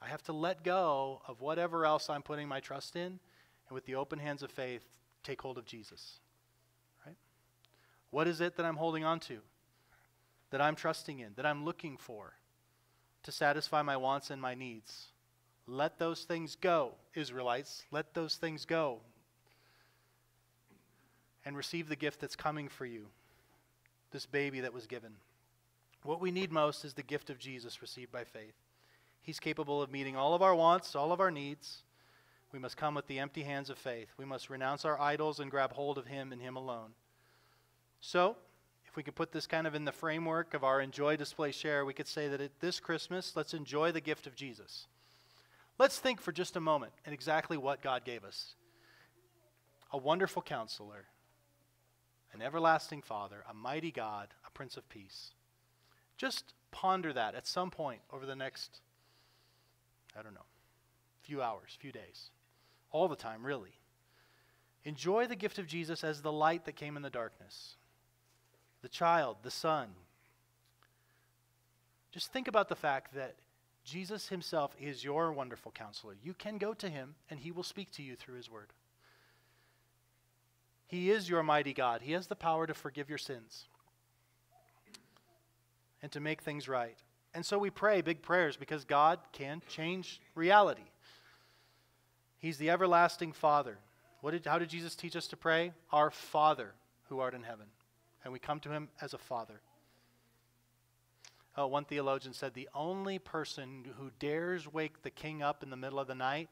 I 0.00 0.08
have 0.08 0.22
to 0.24 0.32
let 0.32 0.64
go 0.64 1.20
of 1.26 1.40
whatever 1.40 1.86
else 1.86 2.08
I'm 2.10 2.22
putting 2.22 2.48
my 2.48 2.60
trust 2.60 2.96
in, 2.96 3.18
and 3.68 3.74
with 3.74 3.84
the 3.84 3.94
open 3.96 4.18
hands 4.18 4.42
of 4.42 4.50
faith, 4.50 4.82
take 5.22 5.42
hold 5.42 5.58
of 5.58 5.66
Jesus. 5.66 6.20
What 8.10 8.28
is 8.28 8.40
it 8.40 8.56
that 8.56 8.66
I'm 8.66 8.76
holding 8.76 9.04
on 9.04 9.20
to? 9.20 9.38
That 10.50 10.60
I'm 10.60 10.76
trusting 10.76 11.18
in, 11.18 11.32
that 11.36 11.46
I'm 11.46 11.64
looking 11.64 11.96
for 11.96 12.34
to 13.24 13.32
satisfy 13.32 13.82
my 13.82 13.96
wants 13.96 14.30
and 14.30 14.40
my 14.40 14.54
needs? 14.54 15.08
Let 15.66 15.98
those 15.98 16.22
things 16.22 16.54
go, 16.54 16.92
Israelites. 17.14 17.84
Let 17.90 18.14
those 18.14 18.36
things 18.36 18.64
go. 18.64 19.00
And 21.44 21.56
receive 21.56 21.88
the 21.88 21.96
gift 21.96 22.20
that's 22.20 22.36
coming 22.36 22.68
for 22.68 22.86
you 22.86 23.06
this 24.12 24.26
baby 24.26 24.60
that 24.60 24.72
was 24.72 24.86
given. 24.86 25.12
What 26.02 26.20
we 26.20 26.30
need 26.30 26.52
most 26.52 26.84
is 26.84 26.94
the 26.94 27.02
gift 27.02 27.30
of 27.30 27.38
Jesus 27.38 27.82
received 27.82 28.12
by 28.12 28.24
faith. 28.24 28.54
He's 29.20 29.40
capable 29.40 29.82
of 29.82 29.90
meeting 29.90 30.16
all 30.16 30.34
of 30.34 30.42
our 30.42 30.54
wants, 30.54 30.94
all 30.94 31.12
of 31.12 31.20
our 31.20 31.32
needs. 31.32 31.82
We 32.52 32.60
must 32.60 32.76
come 32.76 32.94
with 32.94 33.08
the 33.08 33.18
empty 33.18 33.42
hands 33.42 33.70
of 33.70 33.76
faith. 33.76 34.08
We 34.16 34.24
must 34.24 34.48
renounce 34.48 34.84
our 34.84 35.00
idols 35.00 35.40
and 35.40 35.50
grab 35.50 35.72
hold 35.72 35.98
of 35.98 36.06
Him 36.06 36.32
and 36.32 36.40
Him 36.40 36.56
alone. 36.56 36.92
So, 38.06 38.36
if 38.86 38.94
we 38.94 39.02
could 39.02 39.16
put 39.16 39.32
this 39.32 39.48
kind 39.48 39.66
of 39.66 39.74
in 39.74 39.84
the 39.84 39.90
framework 39.90 40.54
of 40.54 40.62
our 40.62 40.80
enjoy, 40.80 41.16
display, 41.16 41.50
share, 41.50 41.84
we 41.84 41.92
could 41.92 42.06
say 42.06 42.28
that 42.28 42.40
at 42.40 42.60
this 42.60 42.78
Christmas, 42.78 43.32
let's 43.34 43.52
enjoy 43.52 43.90
the 43.90 44.00
gift 44.00 44.28
of 44.28 44.36
Jesus. 44.36 44.86
Let's 45.76 45.98
think 45.98 46.20
for 46.20 46.30
just 46.30 46.54
a 46.54 46.60
moment 46.60 46.92
at 47.04 47.12
exactly 47.12 47.56
what 47.56 47.82
God 47.82 48.04
gave 48.04 48.22
us 48.22 48.54
a 49.92 49.98
wonderful 49.98 50.40
counselor, 50.40 51.06
an 52.32 52.42
everlasting 52.42 53.02
Father, 53.02 53.42
a 53.50 53.52
mighty 53.52 53.90
God, 53.90 54.28
a 54.46 54.52
Prince 54.52 54.76
of 54.76 54.88
Peace. 54.88 55.32
Just 56.16 56.54
ponder 56.70 57.12
that 57.12 57.34
at 57.34 57.48
some 57.48 57.72
point 57.72 58.02
over 58.12 58.24
the 58.24 58.36
next, 58.36 58.82
I 60.16 60.22
don't 60.22 60.34
know, 60.34 60.46
few 61.22 61.42
hours, 61.42 61.76
few 61.76 61.90
days, 61.90 62.30
all 62.92 63.08
the 63.08 63.16
time, 63.16 63.44
really. 63.44 63.80
Enjoy 64.84 65.26
the 65.26 65.34
gift 65.34 65.58
of 65.58 65.66
Jesus 65.66 66.04
as 66.04 66.22
the 66.22 66.30
light 66.30 66.66
that 66.66 66.76
came 66.76 66.96
in 66.96 67.02
the 67.02 67.10
darkness 67.10 67.74
the 68.82 68.88
child, 68.88 69.38
the 69.42 69.50
son. 69.50 69.88
Just 72.12 72.32
think 72.32 72.48
about 72.48 72.68
the 72.68 72.76
fact 72.76 73.14
that 73.14 73.34
Jesus 73.84 74.28
himself 74.28 74.74
is 74.80 75.04
your 75.04 75.32
wonderful 75.32 75.70
counselor. 75.70 76.14
You 76.22 76.34
can 76.34 76.58
go 76.58 76.74
to 76.74 76.88
him 76.88 77.14
and 77.30 77.38
he 77.38 77.52
will 77.52 77.62
speak 77.62 77.90
to 77.92 78.02
you 78.02 78.16
through 78.16 78.36
his 78.36 78.50
word. 78.50 78.72
He 80.86 81.10
is 81.10 81.28
your 81.28 81.42
mighty 81.42 81.72
God. 81.72 82.02
He 82.02 82.12
has 82.12 82.26
the 82.26 82.36
power 82.36 82.66
to 82.66 82.74
forgive 82.74 83.08
your 83.08 83.18
sins 83.18 83.66
and 86.02 86.10
to 86.12 86.20
make 86.20 86.42
things 86.42 86.68
right. 86.68 86.96
And 87.34 87.44
so 87.44 87.58
we 87.58 87.70
pray 87.70 88.00
big 88.00 88.22
prayers 88.22 88.56
because 88.56 88.84
God 88.84 89.18
can 89.32 89.62
change 89.68 90.20
reality. 90.34 90.88
He's 92.38 92.58
the 92.58 92.70
everlasting 92.70 93.32
Father. 93.32 93.78
What 94.20 94.30
did, 94.30 94.46
how 94.46 94.58
did 94.58 94.70
Jesus 94.70 94.96
teach 94.96 95.16
us 95.16 95.26
to 95.28 95.36
pray? 95.36 95.72
Our 95.92 96.10
Father 96.10 96.72
who 97.08 97.20
art 97.20 97.34
in 97.34 97.42
heaven 97.42 97.66
and 98.26 98.32
we 98.32 98.40
come 98.40 98.58
to 98.58 98.70
him 98.70 98.88
as 99.00 99.14
a 99.14 99.18
father. 99.18 99.60
Uh, 101.56 101.64
one 101.64 101.84
theologian 101.84 102.34
said 102.34 102.54
the 102.54 102.68
only 102.74 103.20
person 103.20 103.84
who 104.00 104.10
dares 104.18 104.66
wake 104.66 105.00
the 105.02 105.10
king 105.10 105.44
up 105.44 105.62
in 105.62 105.70
the 105.70 105.76
middle 105.76 106.00
of 106.00 106.08
the 106.08 106.14
night 106.16 106.48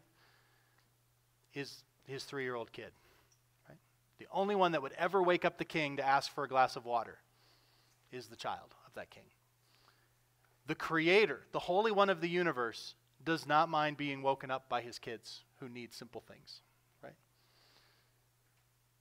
is 1.52 1.82
his 2.06 2.22
three 2.22 2.44
year 2.44 2.54
old 2.54 2.70
kid. 2.70 2.92
Right? 3.68 3.76
The 4.18 4.28
only 4.30 4.54
one 4.54 4.70
that 4.70 4.82
would 4.82 4.92
ever 4.92 5.20
wake 5.20 5.44
up 5.44 5.58
the 5.58 5.64
king 5.64 5.96
to 5.96 6.06
ask 6.06 6.32
for 6.32 6.44
a 6.44 6.48
glass 6.48 6.76
of 6.76 6.84
water 6.84 7.18
is 8.12 8.28
the 8.28 8.36
child 8.36 8.72
of 8.86 8.94
that 8.94 9.10
king. 9.10 9.24
The 10.68 10.76
creator, 10.76 11.40
the 11.50 11.58
Holy 11.58 11.90
One 11.90 12.08
of 12.08 12.20
the 12.20 12.28
universe, 12.28 12.94
does 13.24 13.48
not 13.48 13.68
mind 13.68 13.96
being 13.96 14.22
woken 14.22 14.48
up 14.48 14.68
by 14.68 14.80
his 14.80 15.00
kids 15.00 15.42
who 15.58 15.68
need 15.68 15.92
simple 15.92 16.20
things. 16.20 16.60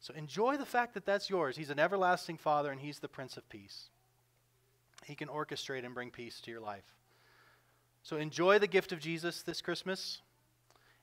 So 0.04 0.14
enjoy 0.16 0.58
the 0.58 0.66
fact 0.66 0.96
that 0.96 1.06
that's 1.06 1.30
yours. 1.30 1.56
He's 1.56 1.70
an 1.70 1.80
everlasting 1.80 2.36
Father 2.36 2.74
and 2.74 2.82
He's 2.82 3.00
the 3.00 3.08
Prince 3.08 3.38
of 3.38 3.48
Peace. 3.48 3.86
He 5.06 5.16
can 5.16 5.30
orchestrate 5.30 5.86
and 5.86 5.94
bring 5.94 6.12
peace 6.12 6.42
to 6.42 6.52
your 6.52 6.60
life. 6.60 6.84
So 8.04 8.18
enjoy 8.18 8.60
the 8.60 8.68
gift 8.68 8.92
of 8.92 9.00
Jesus 9.00 9.44
this 9.44 9.62
Christmas. 9.62 10.20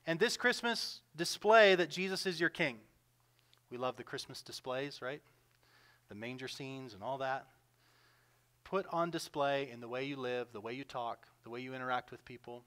And 0.05 0.19
this 0.19 0.37
Christmas, 0.37 1.01
display 1.15 1.73
that 1.73 1.89
Jesus 1.89 2.27
is 2.27 2.39
your 2.39 2.51
King. 2.51 2.77
We 3.71 3.79
love 3.79 3.97
the 3.97 4.03
Christmas 4.03 4.43
displays, 4.43 5.01
right? 5.01 5.23
The 6.09 6.15
manger 6.15 6.47
scenes 6.47 6.93
and 6.93 7.01
all 7.01 7.17
that. 7.17 7.47
Put 8.63 8.85
on 8.91 9.09
display 9.09 9.67
in 9.71 9.81
the 9.81 9.87
way 9.87 10.03
you 10.03 10.15
live, 10.15 10.49
the 10.53 10.61
way 10.61 10.73
you 10.73 10.83
talk, 10.83 11.25
the 11.43 11.49
way 11.49 11.61
you 11.61 11.73
interact 11.73 12.11
with 12.11 12.23
people, 12.23 12.65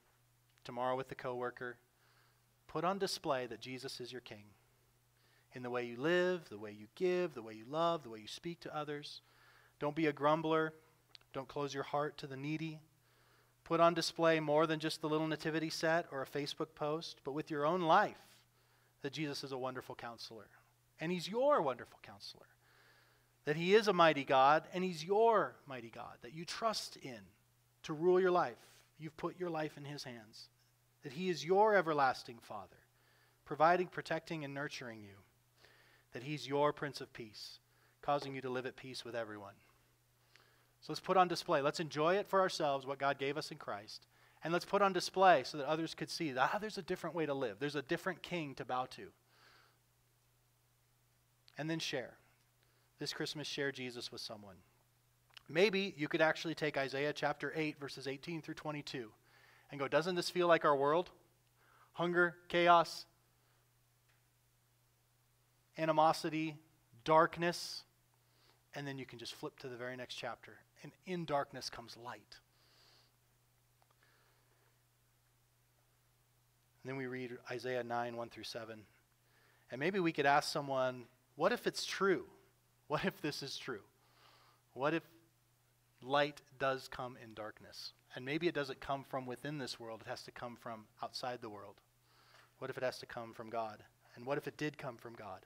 tomorrow 0.65 0.97
with 0.97 1.07
the 1.07 1.15
coworker. 1.15 1.77
Put 2.67 2.83
on 2.83 2.97
display 2.97 3.45
that 3.47 3.61
Jesus 3.61 4.01
is 4.01 4.11
your 4.11 4.19
King 4.19 4.43
in 5.55 5.63
the 5.63 5.69
way 5.69 5.85
you 5.85 5.97
live, 5.97 6.47
the 6.49 6.57
way 6.57 6.71
you 6.71 6.87
give, 6.95 7.33
the 7.33 7.41
way 7.41 7.53
you 7.53 7.65
love, 7.69 8.03
the 8.03 8.09
way 8.09 8.19
you 8.19 8.27
speak 8.27 8.59
to 8.59 8.75
others. 8.75 9.21
Don't 9.79 9.95
be 9.95 10.07
a 10.07 10.13
grumbler. 10.13 10.73
Don't 11.33 11.47
close 11.47 11.73
your 11.73 11.83
heart 11.83 12.17
to 12.19 12.27
the 12.27 12.35
needy. 12.35 12.79
Put 13.63 13.79
on 13.79 13.93
display 13.93 14.39
more 14.39 14.67
than 14.67 14.79
just 14.79 15.01
the 15.01 15.09
little 15.09 15.27
nativity 15.27 15.69
set 15.69 16.05
or 16.11 16.21
a 16.21 16.27
Facebook 16.27 16.75
post, 16.75 17.21
but 17.23 17.31
with 17.31 17.49
your 17.49 17.65
own 17.65 17.81
life 17.81 18.17
that 19.01 19.13
Jesus 19.13 19.43
is 19.43 19.53
a 19.53 19.57
wonderful 19.57 19.95
counselor. 19.95 20.47
And 20.99 21.11
he's 21.11 21.27
your 21.27 21.61
wonderful 21.61 21.99
counselor. 22.03 22.45
That 23.45 23.55
he 23.55 23.75
is 23.75 23.87
a 23.87 23.93
mighty 23.93 24.23
God 24.23 24.63
and 24.73 24.83
he's 24.83 25.03
your 25.03 25.55
mighty 25.67 25.89
God 25.89 26.17
that 26.21 26.33
you 26.33 26.45
trust 26.45 26.97
in 26.97 27.19
to 27.83 27.93
rule 27.93 28.19
your 28.19 28.31
life. 28.31 28.57
You've 28.99 29.17
put 29.17 29.39
your 29.39 29.49
life 29.49 29.77
in 29.77 29.85
his 29.85 30.03
hands. 30.03 30.49
That 31.03 31.13
he 31.13 31.29
is 31.29 31.45
your 31.45 31.75
everlasting 31.75 32.39
Father, 32.41 32.77
providing, 33.45 33.87
protecting, 33.87 34.43
and 34.43 34.53
nurturing 34.53 35.01
you 35.01 35.24
that 36.15 36.23
He's 36.23 36.47
your 36.47 36.71
Prince 36.71 37.01
of 37.01 37.11
Peace, 37.11 37.59
causing 38.01 38.33
you 38.33 38.39
to 38.39 38.49
live 38.49 38.65
at 38.65 38.77
peace 38.77 39.03
with 39.03 39.15
everyone. 39.15 39.51
So 40.79 40.93
let's 40.93 41.01
put 41.01 41.17
on 41.17 41.27
display. 41.27 41.61
Let's 41.61 41.81
enjoy 41.81 42.15
it 42.15 42.25
for 42.25 42.39
ourselves, 42.39 42.85
what 42.85 42.99
God 42.99 43.19
gave 43.19 43.35
us 43.37 43.51
in 43.51 43.57
Christ. 43.57 44.05
And 44.41 44.53
let's 44.53 44.63
put 44.63 44.81
on 44.81 44.93
display 44.93 45.43
so 45.43 45.57
that 45.57 45.67
others 45.67 45.93
could 45.93 46.09
see 46.09 46.31
that 46.31 46.51
ah, 46.53 46.57
there's 46.57 46.77
a 46.77 46.81
different 46.81 47.17
way 47.17 47.25
to 47.25 47.33
live. 47.33 47.57
There's 47.59 47.75
a 47.75 47.81
different 47.81 48.21
king 48.21 48.55
to 48.55 48.63
bow 48.63 48.85
to. 48.91 49.07
And 51.57 51.69
then 51.69 51.79
share. 51.79 52.13
This 52.97 53.11
Christmas, 53.11 53.45
share 53.45 53.73
Jesus 53.73 54.09
with 54.09 54.21
someone. 54.21 54.55
Maybe 55.49 55.93
you 55.97 56.07
could 56.07 56.21
actually 56.21 56.55
take 56.55 56.77
Isaiah 56.77 57.11
chapter 57.11 57.51
8, 57.53 57.77
verses 57.77 58.07
18 58.07 58.41
through 58.41 58.53
22, 58.53 59.11
and 59.69 59.81
go, 59.81 59.89
Doesn't 59.89 60.15
this 60.15 60.29
feel 60.29 60.47
like 60.47 60.63
our 60.63 60.77
world? 60.77 61.09
Hunger, 61.91 62.37
chaos, 62.47 63.05
animosity, 65.77 66.55
darkness, 67.03 67.83
and 68.73 68.87
then 68.87 68.97
you 68.97 69.05
can 69.05 69.19
just 69.19 69.33
flip 69.33 69.57
to 69.59 69.67
the 69.67 69.75
very 69.75 69.95
next 69.95 70.15
chapter. 70.15 70.53
And 70.83 70.91
in 71.05 71.25
darkness 71.25 71.69
comes 71.69 71.97
light. 72.03 72.39
And 76.83 76.91
then 76.91 76.97
we 76.97 77.07
read 77.07 77.31
Isaiah 77.49 77.83
9, 77.83 78.15
1 78.15 78.29
through 78.29 78.43
7. 78.43 78.79
And 79.71 79.79
maybe 79.79 79.99
we 79.99 80.11
could 80.11 80.27
ask 80.27 80.51
someone, 80.51 81.05
what 81.35 81.51
if 81.51 81.65
it's 81.65 81.85
true? 81.85 82.25
What 82.87 83.05
if 83.05 83.19
this 83.21 83.41
is 83.41 83.57
true? 83.57 83.81
What 84.73 84.93
if 84.93 85.03
light 86.03 86.41
does 86.59 86.87
come 86.87 87.17
in 87.23 87.33
darkness? 87.33 87.93
And 88.15 88.23
maybe 88.23 88.47
it 88.47 88.53
doesn't 88.53 88.79
come 88.79 89.03
from 89.03 89.25
within 89.25 89.57
this 89.57 89.79
world, 89.79 90.03
it 90.05 90.09
has 90.09 90.23
to 90.23 90.31
come 90.31 90.55
from 90.55 90.85
outside 91.01 91.41
the 91.41 91.49
world. 91.49 91.75
What 92.59 92.69
if 92.69 92.77
it 92.77 92.83
has 92.83 92.99
to 92.99 93.05
come 93.05 93.33
from 93.33 93.49
God? 93.49 93.83
And 94.15 94.25
what 94.25 94.37
if 94.37 94.47
it 94.47 94.57
did 94.57 94.77
come 94.77 94.97
from 94.97 95.13
God? 95.13 95.39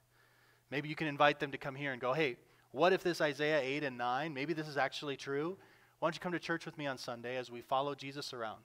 Maybe 0.71 0.89
you 0.89 0.95
can 0.95 1.07
invite 1.07 1.39
them 1.39 1.51
to 1.51 1.57
come 1.57 1.75
here 1.75 1.91
and 1.91 2.01
go, 2.01 2.13
hey, 2.13 2.37
what 2.71 2.93
if 2.93 3.03
this 3.03 3.21
Isaiah 3.21 3.61
8 3.61 3.83
and 3.83 3.97
9, 3.97 4.33
maybe 4.33 4.53
this 4.53 4.67
is 4.67 4.77
actually 4.77 5.17
true? 5.17 5.57
Why 5.99 6.07
don't 6.07 6.15
you 6.15 6.21
come 6.21 6.31
to 6.33 6.39
church 6.39 6.65
with 6.65 6.77
me 6.77 6.87
on 6.87 6.97
Sunday 6.97 7.37
as 7.37 7.49
we 7.49 7.61
follow 7.61 7.95
Jesus 7.95 8.33
around? 8.33 8.61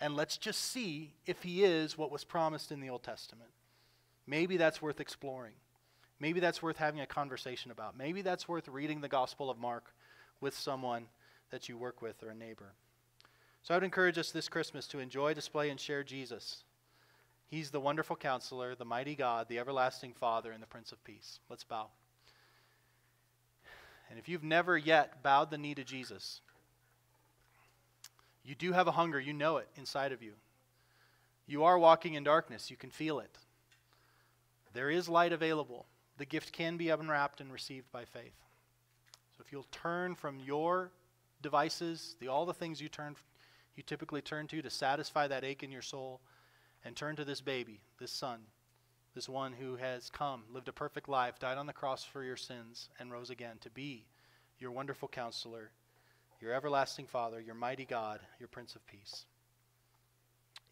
And 0.00 0.16
let's 0.16 0.36
just 0.36 0.60
see 0.60 1.14
if 1.26 1.42
he 1.42 1.64
is 1.64 1.96
what 1.96 2.10
was 2.10 2.24
promised 2.24 2.72
in 2.72 2.80
the 2.80 2.90
Old 2.90 3.04
Testament. 3.04 3.50
Maybe 4.26 4.56
that's 4.56 4.82
worth 4.82 5.00
exploring. 5.00 5.54
Maybe 6.18 6.40
that's 6.40 6.62
worth 6.62 6.76
having 6.76 7.00
a 7.00 7.06
conversation 7.06 7.70
about. 7.70 7.96
Maybe 7.96 8.22
that's 8.22 8.48
worth 8.48 8.68
reading 8.68 9.00
the 9.00 9.08
Gospel 9.08 9.50
of 9.50 9.58
Mark 9.58 9.94
with 10.40 10.56
someone 10.56 11.06
that 11.50 11.68
you 11.68 11.78
work 11.78 12.02
with 12.02 12.22
or 12.22 12.30
a 12.30 12.34
neighbor. 12.34 12.72
So 13.62 13.72
I 13.72 13.76
would 13.76 13.84
encourage 13.84 14.18
us 14.18 14.30
this 14.30 14.48
Christmas 14.48 14.86
to 14.88 14.98
enjoy, 14.98 15.34
display, 15.34 15.70
and 15.70 15.80
share 15.80 16.02
Jesus. 16.02 16.64
He's 17.48 17.70
the 17.70 17.80
wonderful 17.80 18.16
counselor, 18.16 18.74
the 18.74 18.84
mighty 18.84 19.14
God, 19.14 19.48
the 19.48 19.58
everlasting 19.58 20.14
Father, 20.14 20.50
and 20.50 20.62
the 20.62 20.66
Prince 20.66 20.92
of 20.92 21.02
Peace. 21.04 21.38
Let's 21.48 21.64
bow. 21.64 21.88
And 24.10 24.18
if 24.18 24.28
you've 24.28 24.44
never 24.44 24.76
yet 24.76 25.22
bowed 25.22 25.50
the 25.50 25.58
knee 25.58 25.74
to 25.74 25.84
Jesus, 25.84 26.40
you 28.44 28.54
do 28.54 28.72
have 28.72 28.86
a 28.86 28.92
hunger. 28.92 29.20
You 29.20 29.32
know 29.32 29.56
it 29.58 29.68
inside 29.76 30.12
of 30.12 30.22
you. 30.22 30.32
You 31.46 31.64
are 31.64 31.78
walking 31.78 32.14
in 32.14 32.24
darkness. 32.24 32.70
You 32.70 32.76
can 32.76 32.90
feel 32.90 33.20
it. 33.20 33.38
There 34.72 34.90
is 34.90 35.08
light 35.08 35.32
available. 35.32 35.86
The 36.18 36.24
gift 36.24 36.52
can 36.52 36.76
be 36.76 36.90
unwrapped 36.90 37.40
and 37.40 37.52
received 37.52 37.90
by 37.92 38.04
faith. 38.04 38.34
So 39.36 39.42
if 39.44 39.52
you'll 39.52 39.66
turn 39.70 40.14
from 40.14 40.38
your 40.40 40.90
devices, 41.42 42.16
the, 42.20 42.28
all 42.28 42.46
the 42.46 42.54
things 42.54 42.80
you 42.80 42.88
turn, 42.88 43.16
you 43.76 43.82
typically 43.82 44.20
turn 44.20 44.46
to 44.48 44.62
to 44.62 44.70
satisfy 44.70 45.26
that 45.28 45.44
ache 45.44 45.62
in 45.62 45.72
your 45.72 45.82
soul, 45.82 46.20
and 46.84 46.94
turn 46.94 47.16
to 47.16 47.24
this 47.24 47.40
baby, 47.40 47.80
this 47.98 48.10
son, 48.10 48.40
this 49.14 49.28
one 49.28 49.52
who 49.52 49.76
has 49.76 50.10
come, 50.10 50.42
lived 50.52 50.68
a 50.68 50.72
perfect 50.72 51.08
life, 51.08 51.38
died 51.38 51.56
on 51.56 51.66
the 51.66 51.72
cross 51.72 52.04
for 52.04 52.22
your 52.22 52.36
sins, 52.36 52.88
and 52.98 53.10
rose 53.10 53.30
again 53.30 53.56
to 53.60 53.70
be 53.70 54.04
your 54.58 54.70
wonderful 54.70 55.08
counselor, 55.08 55.70
your 56.40 56.52
everlasting 56.52 57.06
Father, 57.06 57.40
your 57.40 57.54
mighty 57.54 57.84
God, 57.84 58.20
your 58.38 58.48
Prince 58.48 58.74
of 58.74 58.86
Peace. 58.86 59.24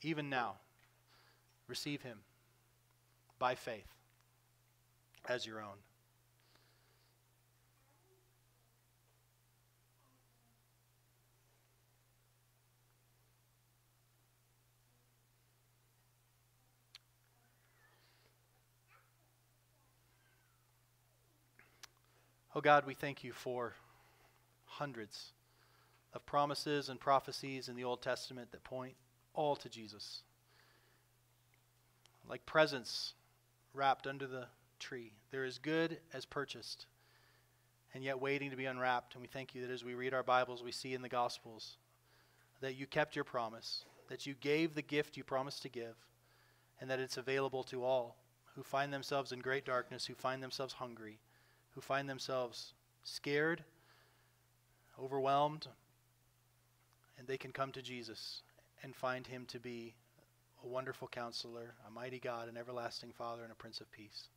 Even 0.03 0.29
now, 0.29 0.57
receive 1.69 2.03
him 2.03 2.19
by 3.39 3.55
faith 3.55 3.87
as 5.29 5.47
your 5.47 5.61
own. 5.61 5.79
Oh 22.55 22.61
God, 22.61 22.85
we 22.87 22.93
thank 22.93 23.25
you 23.25 23.33
for 23.33 23.73
hundreds 24.67 25.33
of 26.13 26.27
promises 26.27 26.91
and 26.91 27.01
prophecies 27.01 27.71
in 27.71 27.77
the 27.77 27.85
Old 27.85 28.03
Testament 28.03 28.53
that 28.53 28.63
point 28.63 28.95
all 29.33 29.57
to 29.57 29.71
Jesus. 29.71 30.21
Like 32.29 32.45
presents 32.45 33.15
wrapped 33.73 34.07
under 34.07 34.27
the 34.27 34.49
tree. 34.79 35.13
They're 35.31 35.45
as 35.45 35.57
good 35.57 35.97
as 36.13 36.27
purchased 36.27 36.85
and 37.95 38.05
yet 38.05 38.21
waiting 38.21 38.51
to 38.51 38.57
be 38.57 38.67
unwrapped. 38.67 39.15
And 39.15 39.23
we 39.23 39.29
thank 39.29 39.55
you 39.55 39.63
that 39.63 39.73
as 39.73 39.83
we 39.83 39.95
read 39.95 40.13
our 40.13 40.23
Bibles, 40.23 40.63
we 40.63 40.73
see 40.73 40.93
in 40.93 41.01
the 41.01 41.09
Gospels 41.09 41.77
that 42.61 42.75
you 42.75 42.87
kept 42.87 43.17
your 43.17 43.25
promise, 43.25 43.87
that 44.09 44.27
you 44.27 44.35
gave 44.35 44.75
the 44.75 44.83
gift 44.83 45.17
you 45.17 45.25
promised 45.25 45.63
to 45.63 45.71
give, 45.71 45.97
and 46.83 46.91
that 46.91 47.01
it's 47.01 47.17
available 47.17 47.63
to 47.65 47.83
all 47.83 48.17
who 48.55 48.63
find 48.63 48.93
themselves 48.93 49.33
in 49.33 49.39
great 49.39 49.65
darkness, 49.65 50.05
who 50.05 50.15
find 50.15 50.43
themselves 50.43 50.75
hungry, 50.75 51.19
who 51.75 51.81
find 51.81 52.09
themselves 52.09 52.75
scared, 53.05 53.63
overwhelmed, 55.03 55.67
and 57.19 57.27
they 57.27 57.39
can 57.39 57.53
come 57.53 57.73
to 57.73 57.83
Jesus 57.83 58.43
and 58.83 58.95
find 58.95 59.27
him 59.27 59.47
to 59.47 59.59
be 59.59 59.95
a 60.65 60.67
wonderful 60.67 61.09
counselor, 61.09 61.75
a 61.87 61.91
mighty 61.91 62.19
God, 62.19 62.49
an 62.49 62.57
everlasting 62.57 63.13
Father, 63.13 63.43
and 63.43 63.53
a 63.53 63.57
Prince 63.57 63.81
of 63.81 63.91
Peace. 63.91 64.29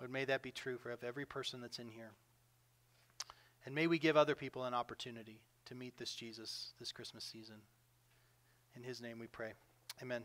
Lord, 0.00 0.10
may 0.10 0.24
that 0.24 0.42
be 0.42 0.50
true 0.50 0.78
for 0.78 0.96
every 1.02 1.24
person 1.24 1.60
that's 1.60 1.78
in 1.78 1.88
here. 1.88 2.10
And 3.66 3.74
may 3.74 3.86
we 3.86 3.98
give 3.98 4.16
other 4.16 4.34
people 4.34 4.64
an 4.64 4.74
opportunity 4.74 5.40
to 5.66 5.74
meet 5.74 5.96
this 5.96 6.14
Jesus 6.14 6.72
this 6.78 6.92
Christmas 6.92 7.24
season. 7.24 7.56
In 8.76 8.82
his 8.82 9.00
name 9.00 9.18
we 9.18 9.26
pray. 9.26 9.52
Amen. 10.02 10.24